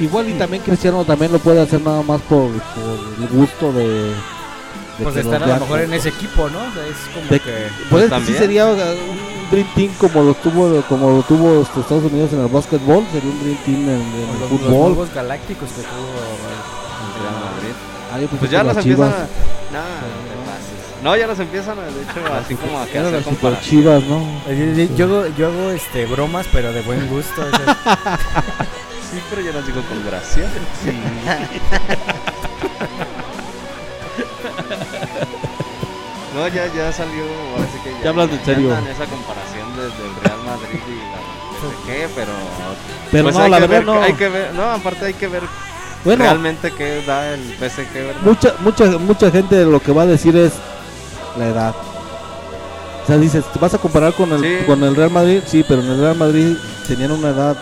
[0.00, 3.84] Igual y también Cristiano también lo puede hacer nada más por, por el gusto de...
[4.08, 4.14] de
[5.04, 6.58] Pues estar a lo mejor en ese equipo, ¿no?
[6.58, 7.50] O sea, es como De- que...
[7.90, 8.38] Pues es que sí también.
[8.38, 8.76] sería uh,
[9.44, 13.04] un Dream Team como lo tuvo como lo tuvo este, Estados Unidos en el básquetbol,
[13.12, 14.70] sería un Dream Team en, en el los, los fútbol.
[14.94, 16.08] nuevos galácticos que tuvo...
[17.04, 17.74] El Real Madrid.
[18.12, 19.22] Ah, yo Pues ya los las empiezan Chivas.
[19.22, 19.26] a...
[21.04, 23.60] No, ya los empiezan, a- de hecho, así como a que Eran hacer las super
[23.60, 24.22] chivas, ¿no?
[24.48, 27.42] Eh, Yo, yo, yo hago este, bromas, pero de buen gusto.
[27.42, 27.76] o sea,
[29.12, 30.48] Sí, pero yo las digo con gracia.
[36.34, 37.22] No, ya, ya salió,
[37.72, 38.74] sí que ya, Ya hablas en serio.
[38.74, 41.20] andan esa comparación desde el Real Madrid y la
[41.62, 42.32] no sé qué, pero...
[43.12, 44.02] Pero pues no, la verdad ver, no.
[44.02, 45.42] Hay que ver, no, aparte hay que ver
[46.04, 48.20] Bueno, realmente qué da el PSG, ¿verdad?
[48.22, 50.52] mucha, mucha, mucha gente lo que va a decir es
[51.38, 51.74] la edad.
[53.04, 54.66] O sea, dices, ¿te vas a comparar con el, Sí.
[54.66, 55.40] con el Real Madrid?
[55.46, 56.56] Sí, pero en el Real Madrid
[56.88, 57.56] tenían una edad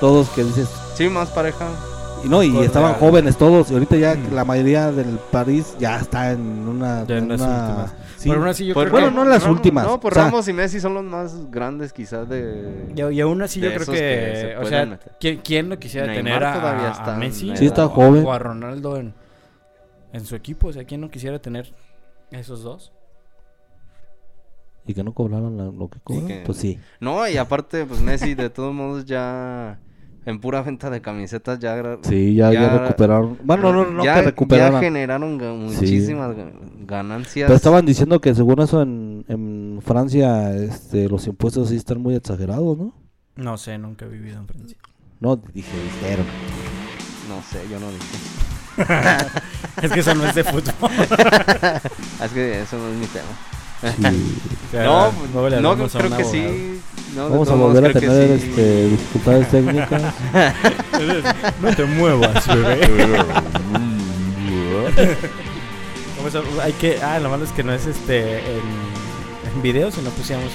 [0.00, 1.66] todos que dices, Sí, más pareja.
[2.24, 3.00] y no, y estaban Real.
[3.00, 4.34] jóvenes todos, y ahorita ya Mm.
[4.34, 7.04] la mayoría del París ya está en una...
[7.06, 7.90] Ya en una- últimas.
[8.20, 8.28] Sí.
[8.28, 9.14] Pero aún así yo Pues, creo bueno, que...
[9.16, 11.50] no en las Ramos- últimas, No, pues o sea- Ramos y Messi son los más
[11.50, 12.92] grandes quizás de...
[12.94, 15.12] Y, y aún así yo creo que, que se o sea, meter.
[15.18, 18.24] ¿quién, quién no quisiera Neymar tener a, está a Messi Sí, está o, joven.
[18.24, 19.14] o a Ronaldo en,
[20.12, 20.68] en su equipo?
[20.68, 21.74] O sea, ¿quién no quisiera tener
[22.30, 22.92] esos dos?
[24.86, 26.78] Y que no cobraran la- lo que cobran, que- pues sí.
[27.00, 29.78] No, y aparte, pues Messi de todos modos ya...
[30.30, 31.98] En pura venta de camisetas ya...
[32.02, 33.38] Sí, ya, ya, Ya- recuperaron.
[33.44, 34.72] Bueno, no, no, no ya, que recuperaran.
[34.74, 36.52] ya generaron muchísimas ga-
[36.86, 37.46] ganancias.
[37.46, 42.14] Pero estaban diciendo que según eso en, en Francia este, los impuestos sí están muy
[42.14, 42.94] exagerados, ¿no?
[43.36, 44.76] No sé, nunca he vivido en Francia.
[45.20, 45.70] No, dije,
[46.00, 46.26] dijeron.
[47.28, 48.16] No sé, yo no dije.
[49.82, 50.90] es que eso no es de fútbol.
[52.24, 53.28] Es que eso no es mi tema.
[53.80, 53.88] Sí.
[54.68, 55.40] O sea, No, no,
[55.84, 56.80] a creo que sí.
[57.16, 58.46] No, Vamos a volver a tener sí.
[58.48, 60.02] este, dificultades técnicas.
[61.62, 62.80] No te muevas, bebé.
[66.18, 68.60] Vamos a- hay que, ah, lo malo es que no es este en,
[69.54, 70.52] en video, sino pusiéramos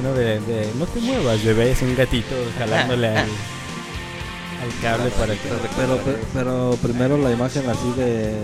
[0.00, 5.32] uno de, de no te muevas, bebé, es un gatito jalándole al, al cable para
[5.34, 5.40] que
[5.76, 8.34] Pero, pero, pero primero la imagen así de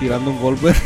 [0.00, 0.72] tirando un golpe.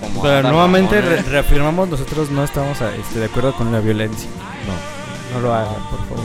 [0.00, 4.28] Como Pero nuevamente re- reafirmamos, nosotros no estamos a- este, de acuerdo con la violencia.
[4.66, 6.24] No, No lo hagan, por favor.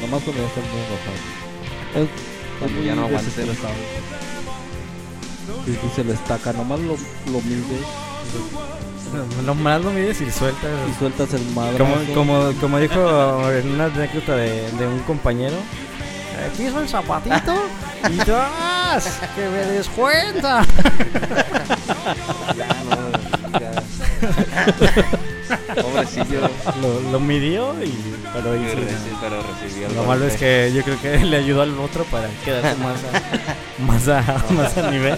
[0.00, 1.20] nomás cuando ya están muy enojados.
[1.94, 2.08] Es,
[2.58, 3.24] Cuando es ya no aguanten.
[3.26, 3.74] desestresado.
[5.66, 6.92] Y, y se le estaca, nomás lo,
[7.32, 7.86] lo mides
[9.46, 10.70] No más lo mides y sueltas.
[10.90, 11.78] y sueltas el madre.
[11.78, 15.56] Como, como, como dijo en una anécdota de, de un compañero,
[16.52, 17.54] aquí es el zapatito
[18.10, 19.20] y ¡tras!
[19.34, 20.64] ¡Que me des cuenta!
[22.56, 23.72] Ya, no, ya.
[25.82, 26.40] Pobrecillo.
[26.80, 27.92] Lo, lo midió y
[28.32, 32.28] pero hizo- recibió Lo malo es que yo creo que le ayudó al otro para
[32.44, 35.16] quedarse más a, más a, más a nivel.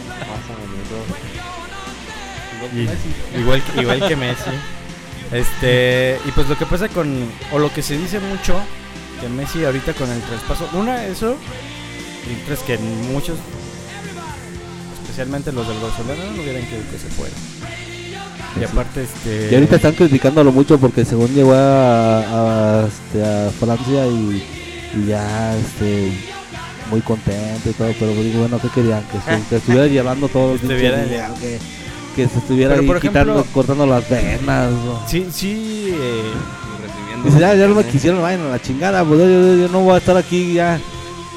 [2.74, 4.50] Y- igual, que- igual que Messi.
[5.32, 8.60] Este, y pues lo que pasa con, o lo que se dice mucho,
[9.20, 11.36] que Messi ahorita con el traspaso, una, eso,
[12.30, 13.38] y tres, que muchos,
[15.02, 17.34] especialmente los del Barcelona, no hubieran querido que se fuera.
[18.60, 19.48] Y aparte, este.
[19.50, 22.20] Y ahorita están criticándolo mucho porque según llegó a,
[22.82, 24.42] a, este, a Francia y,
[24.96, 26.12] y ya este
[26.90, 29.02] muy contento y todo, pero digo, bueno, ¿qué querían?
[29.10, 30.66] Que, se- que estuviera llevando todo el Que
[32.14, 34.70] que, se estuviera ahí quitando, cortando las venas.
[34.72, 35.02] ¿no?
[35.06, 36.32] Sí, sí, eh,
[37.26, 39.80] Dice, ya, ya no me quisieron, vayan a la chingada, pues yo, yo- yo no
[39.80, 40.80] voy a estar aquí ya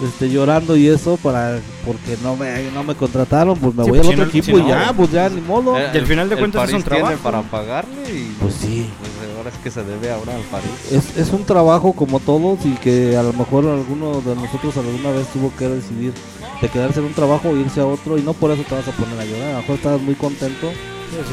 [0.04, 4.00] este, llorando y eso para porque no me, no me contrataron, pues me Sí, voy
[4.00, 5.78] pues, al si otro no- equipo si y no- ya, pues ya, ni modo.
[5.78, 7.08] Eh, Y al final de el cuentas es un trabajo.
[7.08, 8.90] tiene para pagarle y Pues sí.
[9.00, 10.70] pues ahora es que se debe ahora al París.
[10.92, 15.12] Es, es un trabajo como todos y que a lo mejor alguno de nosotros alguna
[15.12, 16.14] vez tuvo que decidir
[16.62, 18.88] de quedarse en un trabajo o irse a otro y no por eso te vas
[18.88, 19.48] a poner a llorar.
[19.50, 20.72] A lo mejor estás muy contento,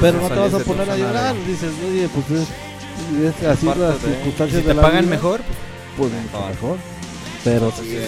[0.01, 1.37] pero no te vas a poner a llorar.
[1.47, 2.49] Dices, oye, pues
[3.23, 5.41] es, es así Parte las de- circunstancias Si de te la pagan vida, mejor,
[5.97, 6.51] pues mucho Mejor.
[6.51, 6.77] mejor.
[7.45, 7.99] Pero sí,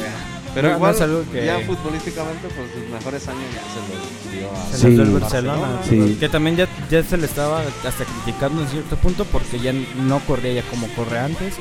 [0.54, 3.80] Pero No, no igual, es algo que- ya futbolísticamente, pues sus mejores años ya se
[3.94, 4.88] los dio a Se Sí.
[4.88, 5.68] dio el Barcelona.
[5.88, 6.16] Sí.
[6.18, 10.18] Que también ya, ya se le estaba hasta criticando en cierto punto porque ya no
[10.20, 11.54] corría ya como corre antes.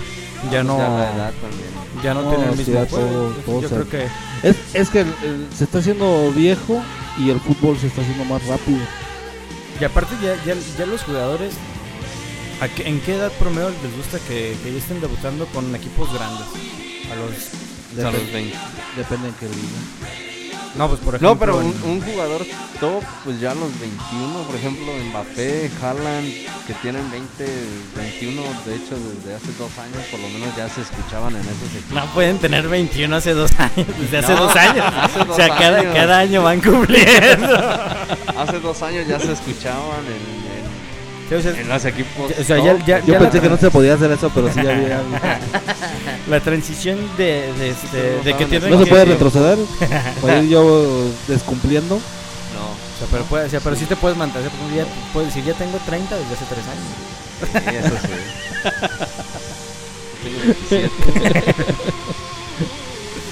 [0.51, 1.69] Ya no, Ya la edad también.
[2.03, 3.07] ya no, No, tiene el sí, mismo ya juego.
[3.07, 6.31] todo- Entonces, todo Yo se- creo que es, es que el- el- se está haciendo
[6.31, 6.81] viejo
[7.19, 8.79] y el fútbol se está haciendo más rápido.
[9.79, 11.53] y aparte ya, ya, ya los jugadores
[12.61, 16.11] ¿a qué- ¿en qué edad promedio les gusta que, que ya estén debutando con equipos
[16.13, 16.47] grandes?
[17.11, 18.55] A los A los 20.
[18.95, 19.79] Depende en qué liga.
[20.75, 21.29] No, pues por ejemplo.
[21.33, 22.45] No, pero un, jugador
[22.79, 26.27] top, pues ya a los 21, por ejemplo, Mbappé, Haaland,
[26.67, 27.45] que tienen 20,
[27.95, 31.71] 21, de hecho, desde hace dos años, por lo menos ya se escuchaban en esos
[31.73, 31.93] equipos.
[31.93, 33.87] No pueden tener 21 hace dos años.
[33.99, 34.85] Desde hace No, dos años.
[35.01, 35.95] hace o sea, cada, años.
[35.95, 37.57] cada año van cumpliendo.
[38.37, 40.46] Hace dos años ya se escuchaban en,
[41.35, 42.31] o sea, en, los equipos.
[42.39, 44.61] o sea, ya- ya- Yo ya pensé que no se podía hacer eso, pero sí
[44.63, 45.01] ya había.
[46.29, 49.57] La transición de, de, este, no de que tienen ¿No se puede retroceder?
[50.21, 51.95] Para ir yo descumpliendo.
[51.95, 52.01] No.
[52.01, 54.49] O sea, pero, puede, o sea, pero sí te puedes mantener.
[54.75, 56.85] Ya puedes decir, ya tengo 30 desde hace 3 años.
[57.39, 58.13] Sí, eso sí.
[60.23, 60.89] Tengo 27.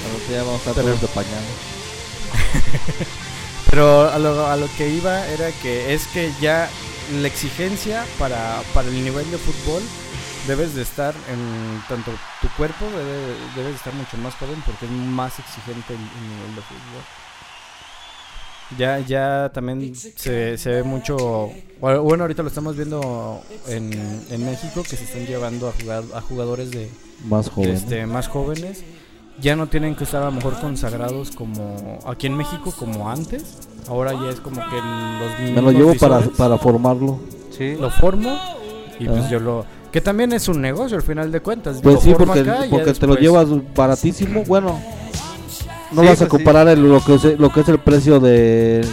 [0.06, 1.26] Ahora sí ya vamos a estar Pero- todos de.
[3.70, 6.70] Pero a lo, a lo que iba era que es que ya
[7.22, 9.84] la exigencia para, para el nivel de fútbol
[10.48, 14.86] debes de estar en tanto tu cuerpo debe, debes de estar mucho más joven porque
[14.86, 17.04] es más exigente el, el nivel de fútbol.
[18.80, 23.94] Ya, ya también se, se ve mucho, bueno ahorita lo estamos viendo en,
[24.30, 26.90] en México que se están llevando a jugar a jugadores de,
[27.26, 27.70] Más joven.
[27.70, 28.84] este, más jóvenes
[29.42, 33.44] ya no tienen que estar a lo mejor consagrados como aquí en México como antes.
[33.88, 37.20] Ahora ya es como que los Me lo llevo para, para formarlo.
[37.56, 37.76] Sí.
[37.80, 38.38] lo formo
[39.00, 39.30] y pues Ah.
[39.30, 41.80] yo lo que también es un negocio al final de cuentas.
[41.82, 44.44] Pues Lo sí, porque, acá porque te lo llevas baratísimo.
[44.46, 44.78] Bueno,
[45.92, 46.26] no Sí, vas a pues sí.
[46.28, 48.86] comparar el- lo, que es, lo que es el precio de.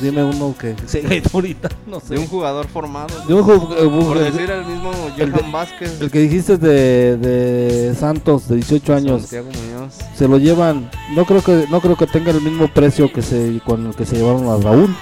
[0.00, 2.14] Dime uno que se ahorita, no sé.
[2.14, 3.08] De un jugador formado.
[3.26, 6.00] De un ju- eh, Por decir el mismo Johan Vázquez.
[6.00, 9.94] el que dijiste de, de Santos, de 18 años, Santiago Muñoz.
[10.16, 10.90] se lo llevan.
[11.14, 14.04] No creo que no creo que tenga el mismo precio que se con el que
[14.06, 14.94] se llevaron a Raúl.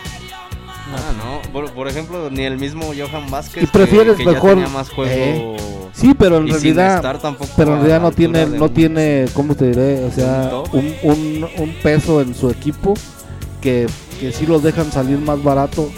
[0.93, 1.53] Ah, no.
[1.53, 3.63] Por, por ejemplo, ni el mismo Johan Vázquez.
[3.63, 5.13] Y prefieres que, que mejor, Ya tenía más juego.
[5.15, 5.57] eh,
[5.93, 7.21] Sí, pero en y realidad
[7.57, 11.47] pero en realidad no tiene no un- tiene cómo te diré o sea un, un,
[11.59, 12.95] un peso en su equipo
[13.61, 13.87] que,
[14.19, 15.91] que sí los dejan salir más barato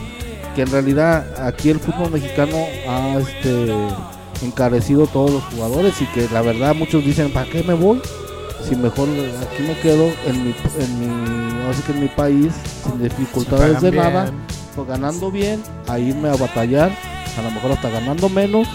[0.57, 2.57] que en realidad aquí el fútbol mexicano
[2.89, 3.73] ha este
[4.43, 8.01] encarecido todos los jugadores y que la verdad muchos dicen para qué me voy
[8.69, 9.09] si mejor
[9.41, 12.53] aquí me quedo en mi en mi ahora sí que en mi país
[12.85, 14.03] sin dificultades de bien.
[14.05, 14.33] nada
[14.75, 16.91] pues, ganando bien a irme a batallar
[17.39, 18.69] a lo mejor hasta ganando menos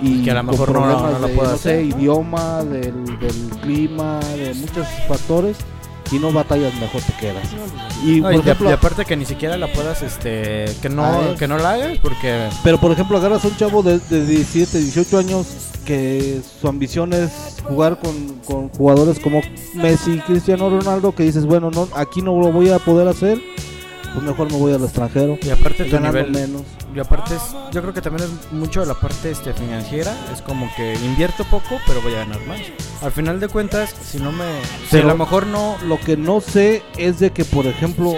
[0.00, 1.84] y Que a lo mejor no- problemas no lo de, puedo no sé, hacer.
[1.84, 5.56] idioma del, del clima de muchos factores
[6.12, 7.48] y no batallas mejor te quedas.
[8.04, 10.88] Y No, por y, de- ejemplo y aparte que ni siquiera la puedas este que
[10.88, 13.98] no Ah, que no la hagas porque pero por ejemplo agarras a un chavo de,
[14.10, 15.46] de 17 18 años
[15.86, 18.14] que su ambición es jugar con,
[18.46, 19.40] con jugadores como
[19.74, 23.40] Messi Cristiano Ronaldo que dices bueno no aquí no lo voy a poder hacer
[24.14, 26.62] pues mejor me voy al extranjero y aparte ganando nivel menos
[26.94, 30.14] Y aparte, es- yo creo que también es mucho de la parte este, financiera.
[30.34, 32.58] Es como que invierto poco, pero voy a ganar más.
[33.02, 34.44] Al final de cuentas, si no me.
[34.82, 35.76] Si Pero- a lo mejor no.
[35.86, 38.12] Lo que no sé es de que, por ejemplo,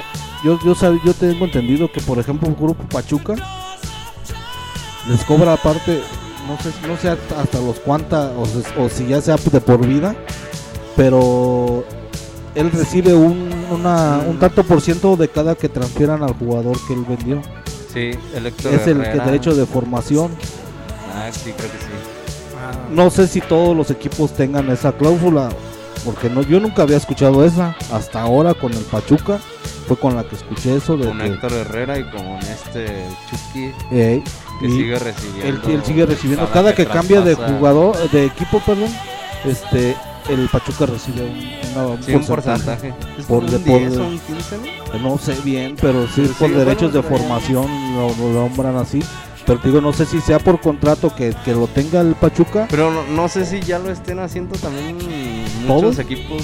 [0.44, 3.34] yo yo sab- yo tengo entendido que, por ejemplo, el grupo Pachuca
[5.08, 6.02] les cobra aparte,
[6.48, 8.42] no sé, no sé hasta los cuánta o,
[8.82, 10.14] o si ya sea de por vida,
[10.96, 11.84] pero
[12.54, 16.94] él recibe un, una, un tanto por ciento de cada que transfieran al jugador que
[16.94, 17.42] él vendió.
[17.92, 20.32] Sí, el Héctor Es el que derecho de formación.
[21.14, 21.92] Ah, sí, creo que sí.
[22.56, 25.48] Ah, No sé si todos los equipos tengan esa cláusula,
[26.04, 27.76] porque no, yo nunca había escuchado esa.
[27.92, 29.38] Hasta ahora con el Pachuca
[29.86, 33.72] fue con la que escuché eso de Con que Héctor Herrera y con este Chucky
[33.92, 34.22] eh,
[34.60, 35.68] que y sigue él, recibiendo.
[35.68, 38.88] él sigue recibiendo cada, que, cambia de jugador, de equipo, perdón,
[39.44, 39.94] este,
[40.28, 42.94] el Pachuca recibe un, una- un Sí, un porcentaje.
[43.28, 44.58] Por de- un por 10 de- o un 15,
[44.92, 45.10] ¿no?
[45.10, 48.76] No sé bien, pero sí, Pero por sí, derechos bueno, de formación lo, lo nombran
[48.76, 49.00] así.
[49.46, 52.66] Pero te digo, no sé si sea por contrato que, que lo tenga el Pachuca.
[52.70, 54.96] Pero no, no sé si ya lo estén haciendo también
[55.66, 55.82] ¿Todos?
[55.82, 56.42] muchos equipos,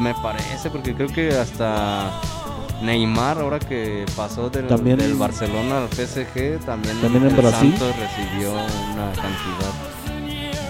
[0.00, 2.10] me parece, porque creo que hasta
[2.82, 7.70] Neymar, ahora que pasó del, También- del Barcelona al PSG, también, También en Brasil.
[7.78, 9.72] Santos recibió una cantidad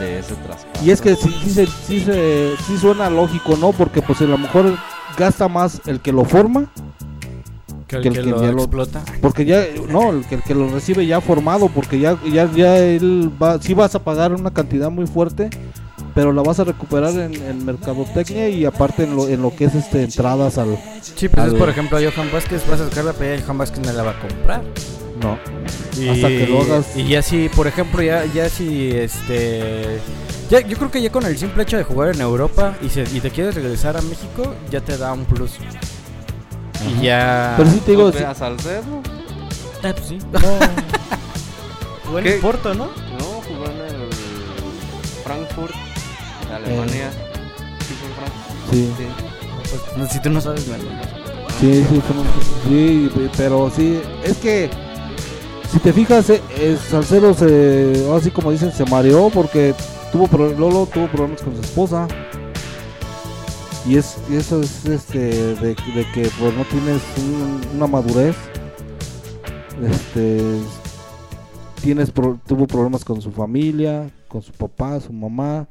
[0.03, 0.85] de ese traspaso.
[0.85, 3.73] Y es que sí, sí, se, sí, se- sí suena lógico, ¿no?
[3.73, 4.77] Porque pues a lo mejor
[5.19, 6.67] gasta más el que lo forma,
[7.89, 9.03] que el que el que que lo ya lo- explota.
[9.21, 12.79] porque ya, no, el que, el que lo recibe ya formado, porque ya, ya, ya
[12.79, 15.51] él va, sí vas a pagar una cantidad muy fuerte,
[16.15, 19.65] pero la vas a recuperar en, en mercadotecnia y aparte en lo, en lo que
[19.67, 23.05] es este entradas al, Sí, pues es por ejemplo a Johan Vázquez, vas a sacar
[23.05, 24.63] la pelea y Johan Vázquez no la va a comprar.
[25.23, 25.39] No,
[26.01, 29.99] Y, Hasta que lo hagas- Y ya si, por ejemplo, ya, ya si este.
[30.51, 33.05] Ya, yo creo que ya con el simple hecho de jugar en Europa y, se-
[33.13, 35.53] y te quieres regresar a México, ya te da un plus.
[36.99, 37.55] Y ya.
[37.57, 38.83] pero sí te digo, sí- ve a Salcedo,
[39.85, 40.19] Ah, pues sí.
[40.33, 40.39] no,
[42.07, 42.31] Jugó en ¿Qué?
[42.43, 42.87] Porto, ¿no?
[42.87, 44.09] no, jugó en el
[45.25, 45.75] Frankfurt,
[46.53, 47.11] Alemania.
[47.87, 48.71] Sí, fue en Frankfurt.
[48.73, 48.93] sí.
[48.99, 49.07] Sí.
[49.71, 50.85] Pues, no, si tú no sabes, bueno.
[51.61, 51.85] Sí,
[52.69, 54.69] Sí, sí, pero sí, es que
[55.73, 59.75] si te fijas, eh, eh, Salcedo se, así como dicen, se mareó porque
[60.13, 62.07] tuvo pro- Lolo tuvo problemas con su esposa.
[63.87, 68.37] Y, es, y eso es este de, de que pues no tienes un- una madurez.
[69.83, 70.41] Este
[71.83, 75.67] tienes pro- tuvo problemas con su familia, con su papá, su mamá.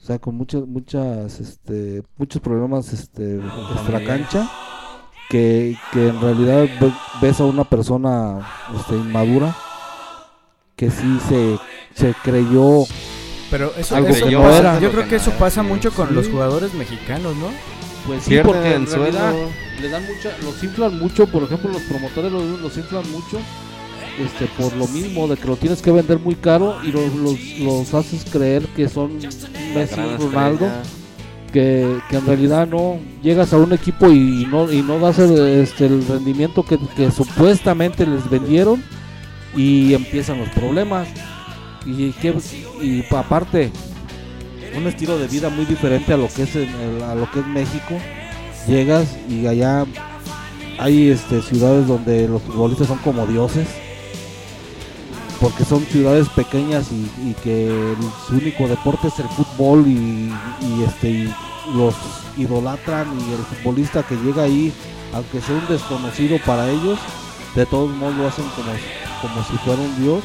[0.00, 3.36] O sea, con muchas muchas este muchos problemas este
[3.74, 4.50] extra cancha
[5.30, 8.40] que, que en realidad ve- ves a una persona
[8.78, 9.54] este, inmadura
[10.76, 11.58] que sí se,
[11.94, 12.84] se creyó
[13.50, 14.80] Pero eso, Algo eso que no pasa- era.
[14.80, 16.14] yo creo que eso pasa mucho con Sí.
[16.14, 17.48] los jugadores mexicanos, ¿no?
[18.06, 19.32] pues sí Pierden porque en realidad
[19.80, 23.38] le dan mucha los inflan mucho por ejemplo los promotores los, los inflan mucho
[24.18, 27.38] este por lo mismo de que lo tienes que vender muy caro y los, los,
[27.60, 29.16] los haces creer que son
[29.74, 30.82] Messi Ronaldo estrella.
[31.54, 35.38] Que, que en realidad no llegas a un equipo y no y no das el,
[35.38, 38.82] este, el rendimiento que, que supuestamente les vendieron
[39.56, 41.08] y empiezan los problemas.
[41.86, 42.34] Y que
[42.82, 43.70] y pa- aparte
[44.76, 46.68] un estilo de vida muy diferente a lo que es en
[47.02, 47.94] a lo que es México.
[48.66, 49.84] Llegas y allá
[50.78, 53.68] hay este ciudades donde los futbolistas son como dioses
[55.40, 57.94] porque son ciudades pequeñas y, que
[58.26, 60.32] su único deporte es el fútbol y,
[60.86, 61.28] este
[61.74, 61.94] los
[62.36, 64.70] idolatran y el futbolista que llega ahí
[65.14, 66.98] aunque sea un desconocido para ellos
[67.54, 68.72] de todos modos lo hacen como,
[69.22, 70.22] como si fuera un dios.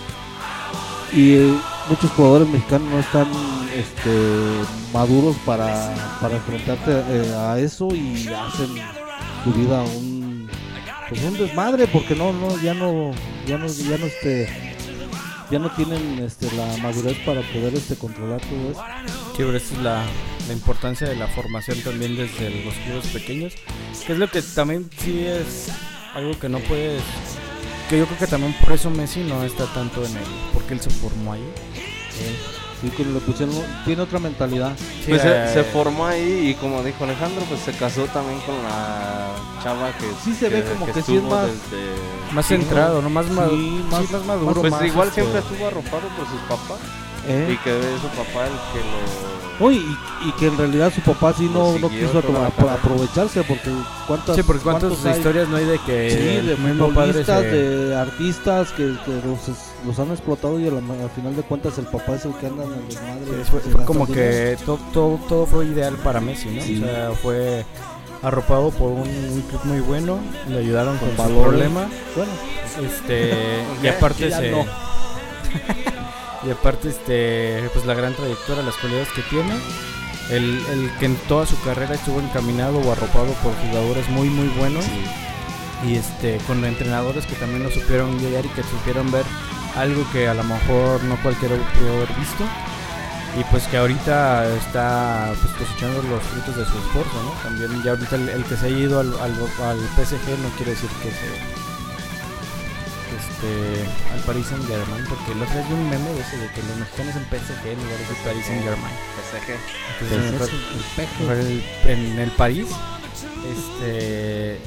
[1.14, 1.54] Y eh,
[1.90, 3.28] muchos jugadores mexicanos no están
[3.76, 4.12] este,
[4.94, 8.70] maduros para, para enfrentarte eh, a eso y hacen
[9.44, 10.50] su vida un
[11.08, 13.12] pues un desmadre porque no no ya no
[13.48, 14.78] ya no ya no este
[15.52, 18.84] ya no tienen este la madurez para poder este controlar todo eso
[19.36, 20.06] Sí, pero esa es la,
[20.48, 23.54] la importancia de la formación también desde los clubes pequeños.
[24.06, 25.70] Que es lo que también sí es
[26.14, 27.02] algo que no puedes.
[27.90, 30.24] Que yo creo que también por eso Messi no está tanto en el.
[30.54, 31.44] Porque él se formó ahí.
[32.12, 33.54] sí que le pusieron
[33.84, 37.60] tiene otra mentalidad Sí, Pues eh, se, se formó ahí y como dijo Alejandro, pues
[37.62, 41.48] se casó también con la chava que Sí se ve como que sí es más-
[41.48, 43.10] desde- más sí, centrado, ¿no?
[43.10, 43.58] Más, Sí, maduro,
[43.92, 44.62] más- más maduro.
[44.62, 46.80] Pues más, igual este, siempre estuvo arropado por sus papás
[47.28, 47.50] ¿eh?
[47.54, 49.39] y que es su papá el que lo...
[49.60, 53.70] No, y, y que en realidad su papá sí no, no quiso aprovecharse porque
[54.08, 55.18] cuántas Sí, porque cuántas cuántos hay?
[55.18, 56.10] historias no hay de que
[56.42, 57.48] Sí, de futbolistas, se...
[57.52, 59.40] de artistas que, que los,
[59.86, 62.48] los han explotado y a la- al final de cuentas el papá es el que
[62.48, 63.44] anda en el desmadre.
[63.44, 66.62] Sí, fue, fue como que todo, todo, todo fue ideal para Messi, ¿no?
[66.62, 66.82] Sí.
[66.82, 67.66] O sea, fue
[68.22, 71.44] arropado por un, un club muy bueno, le ayudaron con, Con su valores.
[71.50, 72.32] problema, Bueno,
[72.86, 73.30] este,
[73.84, 74.66] y Ok, aparte se, no.
[76.46, 79.54] y aparte este, pues la gran trayectoria, las cualidades que tiene,
[80.30, 84.48] el, el que en toda su carrera estuvo encaminado o arropado por jugadores muy muy
[84.50, 84.86] buenos.
[85.88, 89.24] Y este, con entrenadores que también lo supieron guiar y que supieron ver
[89.78, 92.44] algo que a lo mejor no cualquiera pudo haber visto.
[93.40, 97.32] Y pues que ahorita está pues, cosechando los frutos de su esfuerzo, ¿no?
[97.44, 99.32] También ya ahorita el, el que se ha ido al, al,
[99.64, 101.59] al PSG no quiere decir que se
[103.20, 106.62] este al Paris Saint Germain porque otro día vi un meme de ese de que
[106.64, 109.50] los mexicanos en PSG en lugar de Paris Saint Germain PSG.
[110.32, 110.50] entonces,
[111.20, 111.64] en, el-
[112.14, 112.68] en el París
[113.52, 114.60] este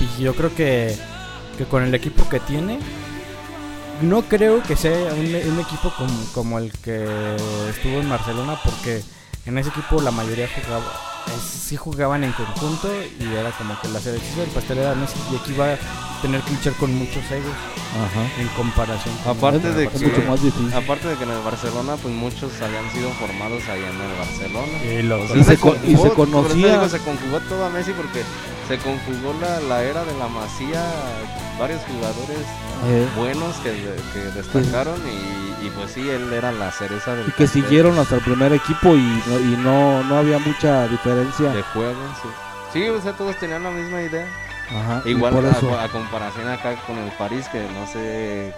[0.00, 0.96] y yo creo que,
[1.58, 2.78] que con el equipo que tiene
[4.02, 5.20] no creo que sea un,
[5.52, 7.04] un equipo como, como el que
[7.70, 9.02] estuvo en Barcelona porque
[9.46, 10.84] en ese equipo la mayoría jugaba
[11.26, 12.88] eh, sí jugaban en conjunto
[13.20, 15.78] y era como que la selección del pastel era Messi y aquí va a
[16.22, 17.52] tener que luchar con muchos egos
[17.94, 18.40] Ajá.
[18.40, 20.72] en comparación con Aparte de que- mucho más difícil.
[20.74, 24.84] Aparte de que en el Barcelona, pues muchos habían sido formados allá en el Barcelona.
[24.84, 25.58] y los- O Y se y se
[26.10, 28.22] conocía- digo, se conjugó todo a Messi porque
[28.68, 30.82] se conjugó la, la era de la Masía,
[31.58, 32.44] varios jugadores
[32.86, 33.70] Eh, buenos que,
[34.12, 37.98] que destacaron y, y pues sí, él era la cereza del y que pastel siguieron
[37.98, 41.50] hasta el primer equipo y no, y no, no había mucha diferencia.
[41.50, 41.96] de juego.
[42.22, 42.28] Sí.
[42.72, 44.26] Sí, o sea, todos tenían la misma idea.
[44.70, 48.52] Ajá, Igual a, a comparación acá con el París, que no sé.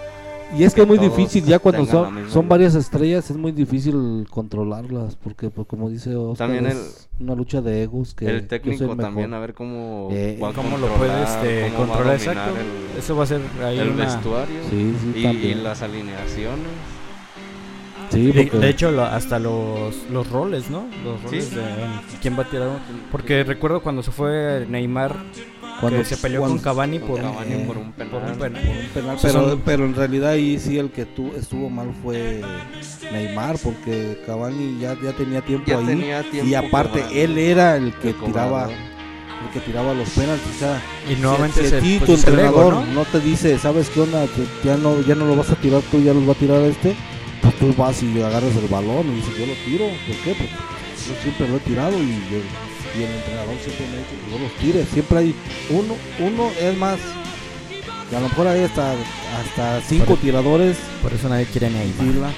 [0.55, 4.27] Y es que es muy difícil, ya cuando son, son varias estrellas, es muy difícil
[4.31, 8.47] controlarlas, porque pues, como dice Oscar, También es una lucha de egos que el yo
[8.47, 9.03] técnico soy mejor.
[9.03, 13.17] también, a ver cómo, Eh, cómo lo puede controlar, este, cómo controlar exacto el, eso
[13.17, 16.67] va a ser ahí el una vestuario Sí, sí, y, las alineaciones.
[18.11, 20.85] Sí, De, porque de hecho, lo- hasta los, los roles, ¿no?
[21.05, 21.57] Los roles Sí.
[21.57, 21.65] de
[22.23, 22.69] quién va a tirar.
[23.11, 25.17] Porque recuerdo cuando se fue Neymar,
[25.81, 28.11] cuando que se peleó cuando- con Cavani Con por, Cavani eh, por un penal.
[28.13, 28.63] por un penal.
[28.63, 31.33] por un penal, O sea, pero, son- pero en realidad ahí sí el que tu,
[31.37, 32.43] estuvo mal fue
[33.13, 35.87] Neymar, porque Cavani ya, ya tenía tiempo Ya ahí.
[35.87, 40.57] tenía tiempo y aparte él era el que el tiraba el que tiraba los penaltis.
[40.57, 42.87] O sea, Y nuevamente si, se ti pues, tu entrenador ¿no?
[42.87, 43.05] ¿no?
[43.05, 44.27] te dice, ¿sabes qué onda?
[44.65, 46.97] Ya no, ya no lo vas a tirar tú, ya los va a tirar este.
[47.43, 49.85] Pues tú vas y agarras el balón y dices, yo lo tiro.
[50.07, 50.31] ¿Por qué?
[50.35, 50.53] Porque
[51.07, 54.31] yo siempre lo he tirado y, yo- y el entrenador siempre me ha dicho que
[54.33, 54.85] yo los tire.
[54.93, 55.35] Siempre hay
[55.71, 56.99] uno, uno es más.
[58.11, 61.93] Y a lo mejor hay hasta, hasta cinco Por- tiradores Por eso nadie quiere ni
[61.93, 62.31] fila.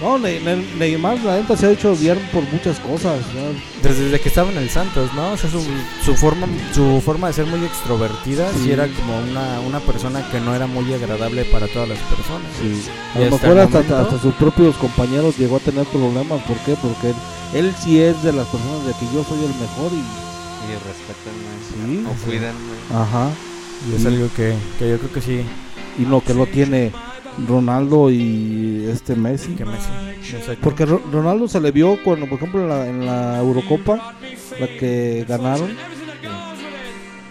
[0.00, 3.20] No, Ne- Ne- Neymar la neta se ha hecho odiar por muchas cosas.
[3.34, 3.42] ¿no?
[3.82, 5.32] Desde, desde que estaba en el Santos, ¿no?
[5.32, 5.62] O sea, su,
[6.04, 8.64] su forma su forma de ser muy extrovertida, sí.
[8.64, 8.70] Sí.
[8.72, 12.48] era como una, una persona que no era muy agradable para todas las personas.
[12.60, 12.82] Sí.
[13.14, 16.42] Y A lo hasta mejor hasta, momento- hasta sus propios compañeros llegó a tener problemas.
[16.42, 16.74] ¿Por qué?
[16.82, 17.16] Porque él,
[17.54, 20.02] él sí es de las personas de que yo soy el mejor y...
[20.66, 22.02] Y respétenme.
[22.02, 22.04] Sí.
[22.10, 22.74] O cuídenme.
[22.92, 23.30] Ajá.
[23.90, 25.42] Y es algo que, que yo creo que sí,
[25.98, 26.92] Y no, que lo tiene
[27.48, 29.48] Ronaldo y este Messi.
[29.54, 29.88] que Messi.
[30.62, 34.14] Porque Ro- Ronaldo se le vio cuando, por ejemplo, en la, en la Eurocopa,
[34.58, 35.70] la que ganaron,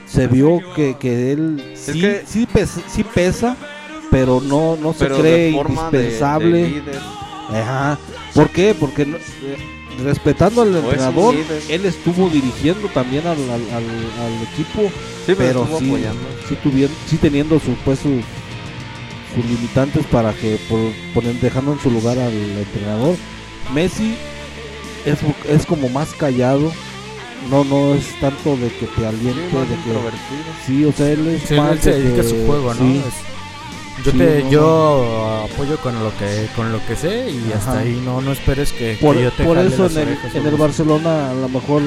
[0.06, 3.58] se vio que, que él sí, que- sí, pesa, sí pesa,
[4.12, 6.58] pero no, no se Pero cree de forma de- indispensable.
[6.82, 7.60] de.
[7.60, 8.00] Ajá.
[8.34, 8.76] ¿Por qué?
[8.80, 9.22] Porque no- eh,
[10.04, 11.36] respetando al entrenador,
[11.70, 14.90] él estuvo dirigiendo también al, al, al- al equipo,
[15.26, 16.22] Sí, pero, sí, apoyando.
[16.48, 18.00] sí, tuviendo, sí teniendo sus, pues,
[19.36, 20.80] sus limitantes para que por,
[21.14, 23.16] poner, dejando en su lugar al entrenador.
[23.74, 24.16] Messi
[25.06, 25.18] es,
[25.48, 26.72] es como más callado,
[27.50, 29.92] no no es tanto de que te Sí, aliente, más de que
[30.66, 32.74] sí, o sea, él es Sí, más él se de dedica a que- su juego,
[32.74, 32.80] ¿no?
[32.80, 37.30] sí, Es- yo Sí, te, no, yo apoyo con lo que con lo que sé
[37.32, 39.96] y hasta ahí no no esperes que, por, que yo te por jale eso las
[39.96, 40.56] en el, en el.
[40.58, 41.82] Barcelona a lo mejor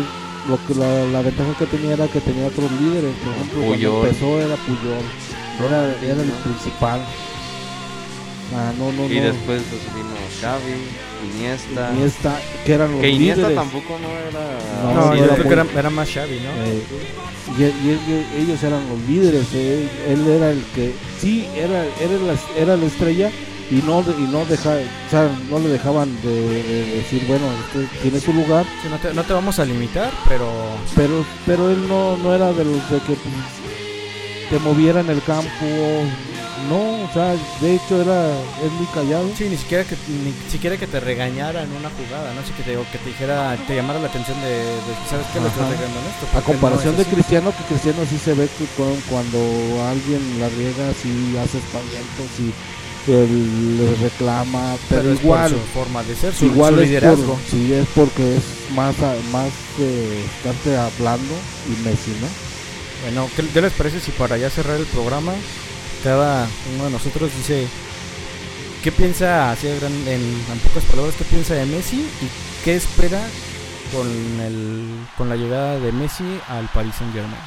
[0.48, 3.92] lo que la, la ventaja que tenía era que tenía otros líderes por ejemplo Puyol.
[3.92, 7.00] cuando empezó era Puyol era, era el principal
[8.54, 10.08] ah, no no Y no después pues, vino
[10.40, 11.90] Xavi, Iniesta.
[11.94, 14.94] Iniesta, que eran los que Iniesta líderes tampoco no era.
[14.94, 16.50] No, sí, yo era creo que muy- era, era más Xavi, ¿no?
[16.64, 16.82] Eh,
[17.58, 18.00] y, y-
[18.36, 22.76] y- ellos eran los líderes eh, él era el que sí era era la, era
[22.76, 23.30] la estrella
[23.70, 27.86] y no y no deja, o sea, no le dejaban de, de decir bueno usted
[28.02, 30.46] tiene su lugar Sí, no, te, no te vamos a limitar, pero
[30.94, 33.34] pero pero él no no era de los de que pues,
[34.50, 35.48] te moviera en el campo
[36.68, 38.30] no o sea de hecho era
[38.64, 42.32] es muy callado sí, ni siquiera que ni siquiera que te regañara en una jugada,
[42.34, 45.38] no sé que te que te dijera, te llamara la atención de, de sabes qué
[45.38, 45.70] estás Ajá.
[45.70, 46.38] regando en esto.
[46.38, 47.08] a comparación no de es.
[47.08, 49.38] Cristiano que Cristiano sí se ve que cu- cuando
[49.88, 52.52] alguien la riega sí hace espantos y
[53.10, 56.80] él le reclama pero, pero es por igual su forma de ser, su, igual su
[56.82, 57.24] es liderazgo.
[57.34, 58.42] por, sí es porque es
[58.74, 58.94] más
[59.32, 59.48] más
[59.80, 61.34] eh, estarte hablando
[61.66, 62.28] y Messi no
[63.04, 65.32] Bueno, ¿qué, qué les parece si para ya cerrar el programa,
[66.02, 67.68] cada uno de nosotros dice
[68.82, 73.20] qué piensa, así en, en pocas palabras, qué piensa de Messi y qué espera
[73.92, 74.06] con,
[74.40, 77.40] el, con la llegada de Messi al Paris Saint Germain?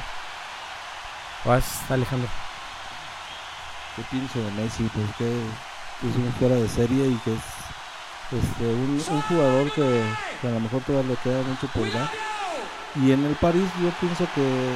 [1.44, 2.28] Vas, Alejandro.
[3.96, 4.88] ¿Qué pienso de Messi?
[4.94, 5.28] Pues que
[6.08, 7.42] es una fuera de serie y que es
[8.32, 10.02] este, un, jugador que,
[10.40, 12.10] que a lo mejor todavía le queda mucho por dar.
[12.96, 14.72] Y en el París yo pienso que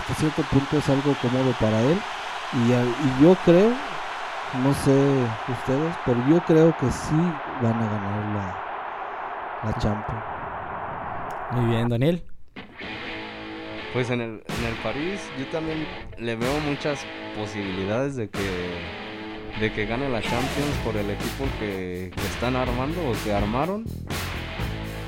[0.00, 2.00] hasta cierto punto es algo cómodo para él.
[2.52, 3.72] Y, y yo creo,
[4.62, 7.14] no sé ustedes, pero yo creo que sí
[7.60, 10.24] van a ganar la, la Champions.
[11.52, 12.22] Muy bien, Daniel.
[13.92, 15.86] Pues en el, en el París yo también
[16.18, 17.04] le veo muchas
[17.36, 18.96] posibilidades de que
[19.60, 23.84] de que gane la Champions por el equipo que, que están armando o que armaron.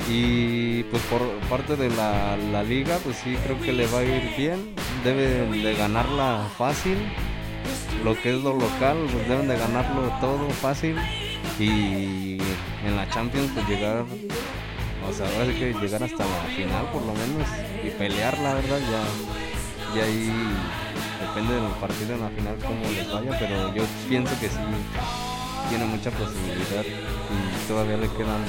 [0.09, 1.21] Y pues por
[1.51, 4.75] parte de la, la liga, pues sí creo que le va a ir bien.
[5.05, 6.99] Deben de ganarla fácil.
[8.05, 10.97] Lo que es lo local, pues deben de ganarlo todo fácil.
[11.59, 12.39] Y
[12.87, 14.05] en la Champions pues llegar
[15.09, 17.49] o sea, ahora que llegar hasta la final por lo menos
[17.83, 20.31] y pelear, la verdad, ya, ya ahí
[21.21, 24.59] depende del partido en la final cómo les vaya, pero yo pienso que sí
[25.71, 28.45] tiene mucha posibilidad y todavía le quedan,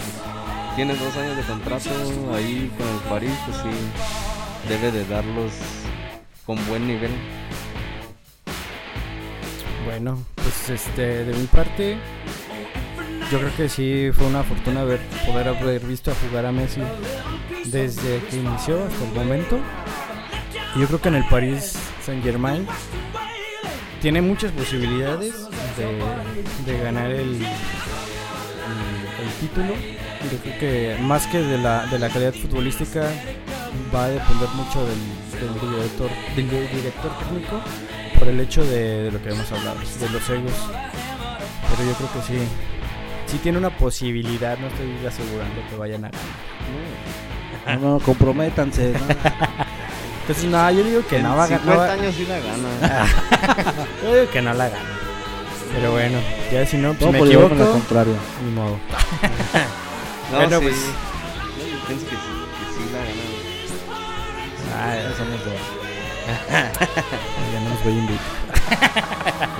[0.75, 1.89] tiene dos años de contrato
[2.35, 5.53] ahí con el París, pues sí, debe de darlos
[6.49, 7.11] con buen nivel.
[9.85, 11.95] Bueno, pues este, de mi parte,
[13.31, 16.81] yo creo que sí fue una fortuna ver, poder haber visto a jugar a Messi
[17.65, 19.59] desde que inició hasta el momento.
[20.75, 22.65] Y yo creo que en el Paris Saint Germain
[24.01, 25.35] tiene muchas posibilidades
[25.77, 27.45] de, de ganar el, el,
[29.21, 29.75] el título.
[30.31, 33.07] Yo creo que más que de la, de la calidad futbolística
[33.93, 34.97] va a depender mucho del,
[35.39, 37.61] del director, del director técnico
[38.17, 40.51] por el hecho de, de lo que hemos hablado, de los egos.
[41.77, 42.39] Pero yo creo que sí,
[43.27, 47.79] sí tiene una posibilidad, no estoy asegurando que vayan a ganar.
[47.81, 48.93] No, no, comprométanse.
[48.93, 48.99] ¿no?
[50.21, 51.89] Entonces, no, yo digo que en no va a 50 ganar.
[51.99, 53.05] años sí la gana.
[54.03, 54.85] Yo digo que no la gana.
[55.73, 56.19] Pero bueno,
[56.51, 57.55] ya si no, pues No, me equivoco.
[57.55, 58.15] lo contrario.
[58.45, 58.77] Ni modo.
[60.31, 60.63] No, Bueno, sí.
[60.65, 60.75] pues.
[61.71, 62.21] Yo pienso que sí.
[64.81, 65.53] Ah, Ya somos dos.
[66.49, 68.39] ya no nos voy a invitar.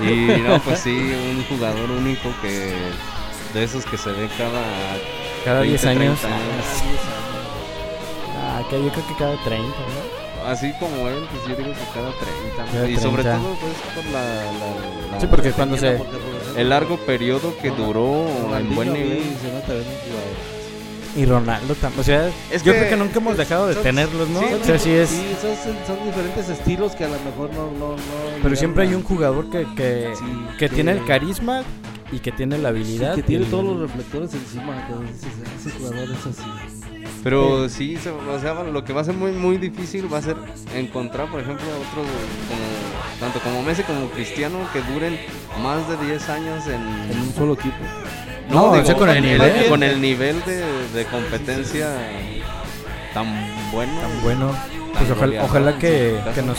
[0.00, 2.72] Y no, pues sí, un jugador único que
[3.54, 4.62] de esos que se ve cada
[5.44, 6.20] Cada 10 20, años.
[6.20, 6.64] 30 años.
[8.42, 10.48] Ah, que yo creo que cada 30, ¿no?
[10.50, 12.64] Así como él, pues yo digo que cada 30.
[12.64, 12.72] ¿no?
[12.72, 13.42] Cada y sobre 30.
[13.42, 15.92] todo pues por la, la- la- Sí, porque cuando se.
[15.92, 16.16] Porque,
[16.56, 19.22] el largo periodo que duró en buen nivel.
[19.40, 20.59] se jugador.
[21.16, 22.00] Y Ronaldo también.
[22.00, 24.40] O sea, Es yo que- creo que nunca hemos dejado de son- tenerlos, ¿no?
[24.40, 25.08] sí, o sea, sí es.
[25.10, 27.66] Sí, son, son diferentes estilos que a lo mejor no.
[27.72, 28.02] no, no
[28.42, 30.24] Pero siempre hay a- un jugador que, que, Sí,
[30.58, 31.62] que que- tiene el carisma
[32.12, 33.14] y que tiene la sí, habilidad.
[33.16, 34.86] que tiene y- todos los reflectores encima.
[35.58, 36.42] Ese jugador es así.
[37.24, 40.22] Pero sí, se- o sea, lo que va a ser muy muy difícil va a
[40.22, 40.36] ser
[40.74, 42.06] encontrar, por ejemplo, otros
[42.48, 45.18] como tanto como Messi como Cristiano que duren
[45.62, 46.80] más de 10 años en
[47.10, 47.76] En un solo equipo.
[48.50, 49.68] No, o sea, con el nivel.
[49.68, 51.88] con el nivel de, de competencia
[53.14, 53.26] tan
[53.72, 54.00] bueno.
[54.00, 54.50] tan bueno.
[54.94, 56.58] tan Pues ojalá, que, que nos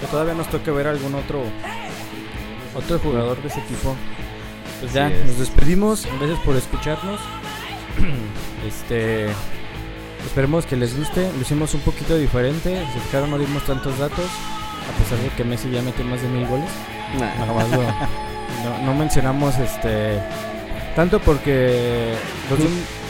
[0.00, 1.42] que todavía nos toque ver algún otro
[2.74, 3.94] otro jugador de ese equipo.
[4.80, 6.06] Pues ya, nos despedimos.
[6.18, 7.20] Gracias por escucharnos.
[8.66, 9.26] este
[10.24, 11.30] esperemos que les guste.
[11.34, 12.86] Lo hicimos un poquito diferente.
[12.92, 14.24] Se fijaron, no dimos tantos datos.
[14.88, 16.70] A pesar de que Messi ya metió más de mil goles.
[17.18, 17.34] Nah.
[17.38, 17.82] Nada más lo-
[18.64, 20.20] no, no mencionamos este
[20.96, 22.14] tanto porque
[22.48, 22.60] pues,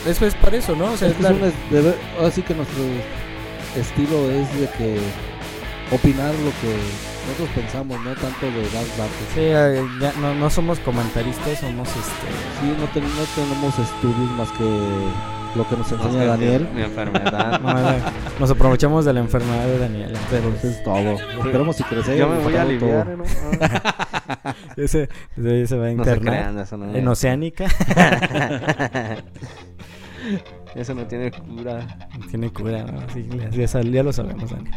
[0.06, 0.92] eso es para eso, ¿no?
[0.92, 1.30] O sea, Es es que la-
[2.54, 2.82] nuestro
[3.76, 4.98] estilo es de que
[5.94, 6.74] opinar lo que
[7.28, 9.26] nosotros pensamos, no tanto de dar datos.
[9.34, 9.48] Sí,
[10.00, 12.28] ya no, no somos comentaristas, somos este.
[12.60, 14.64] Sí, no, ten- no tenemos estudios más que
[15.56, 16.68] lo que nos No enseña Daniel.
[16.72, 17.60] Mi, mi enfermedad.
[17.62, 17.90] no, no,
[18.38, 20.12] nos aprovechamos de la enfermedad de Daniel.
[20.30, 21.16] Pero eso es todo.
[21.46, 22.16] Esperemos si crecer.
[22.18, 22.60] Yo me voy a todo.
[22.68, 23.24] aliviar, ¿no?
[24.76, 26.94] Ese, ese se va a No se internar crean, eso no.
[26.94, 27.66] en Oceánica.
[30.74, 31.86] Eso no tiene cura.
[32.28, 33.00] Tiene cura, ¿no?
[33.14, 34.74] Sí, ya, ya lo sabemos, Daniel.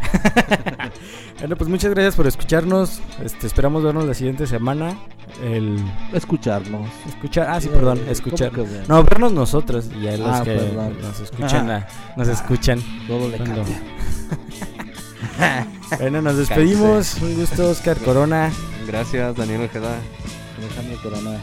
[1.39, 3.01] bueno, pues muchas gracias por escucharnos.
[3.23, 4.95] Este, esperamos vernos la siguiente semana.
[5.43, 5.75] El
[6.13, 6.87] Escucharnos.
[7.07, 8.51] escuchar, ah, sí, Eh, perdón, ¿cómo escuchar.
[8.87, 10.97] No, vernos nosotros y ya los Ah, que perdón.
[11.01, 12.79] nos escuchan, ah, nos escuchan.
[13.07, 13.81] Todo le Cuando- cambia.
[15.99, 17.15] Bueno, nos despedimos.
[17.21, 18.49] Un gusto, Oscar Corona.
[18.91, 20.01] Gracias, Daniel Ojeda.
[20.59, 21.39] Déjame corona.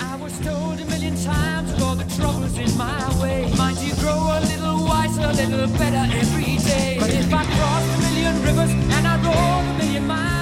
[0.00, 3.52] I was told a million times of all the troubles in my way.
[3.58, 6.96] Mind you grow a little wiser, a little better every day.
[7.00, 10.36] But if I crossed a million rivers and I rode a million miles.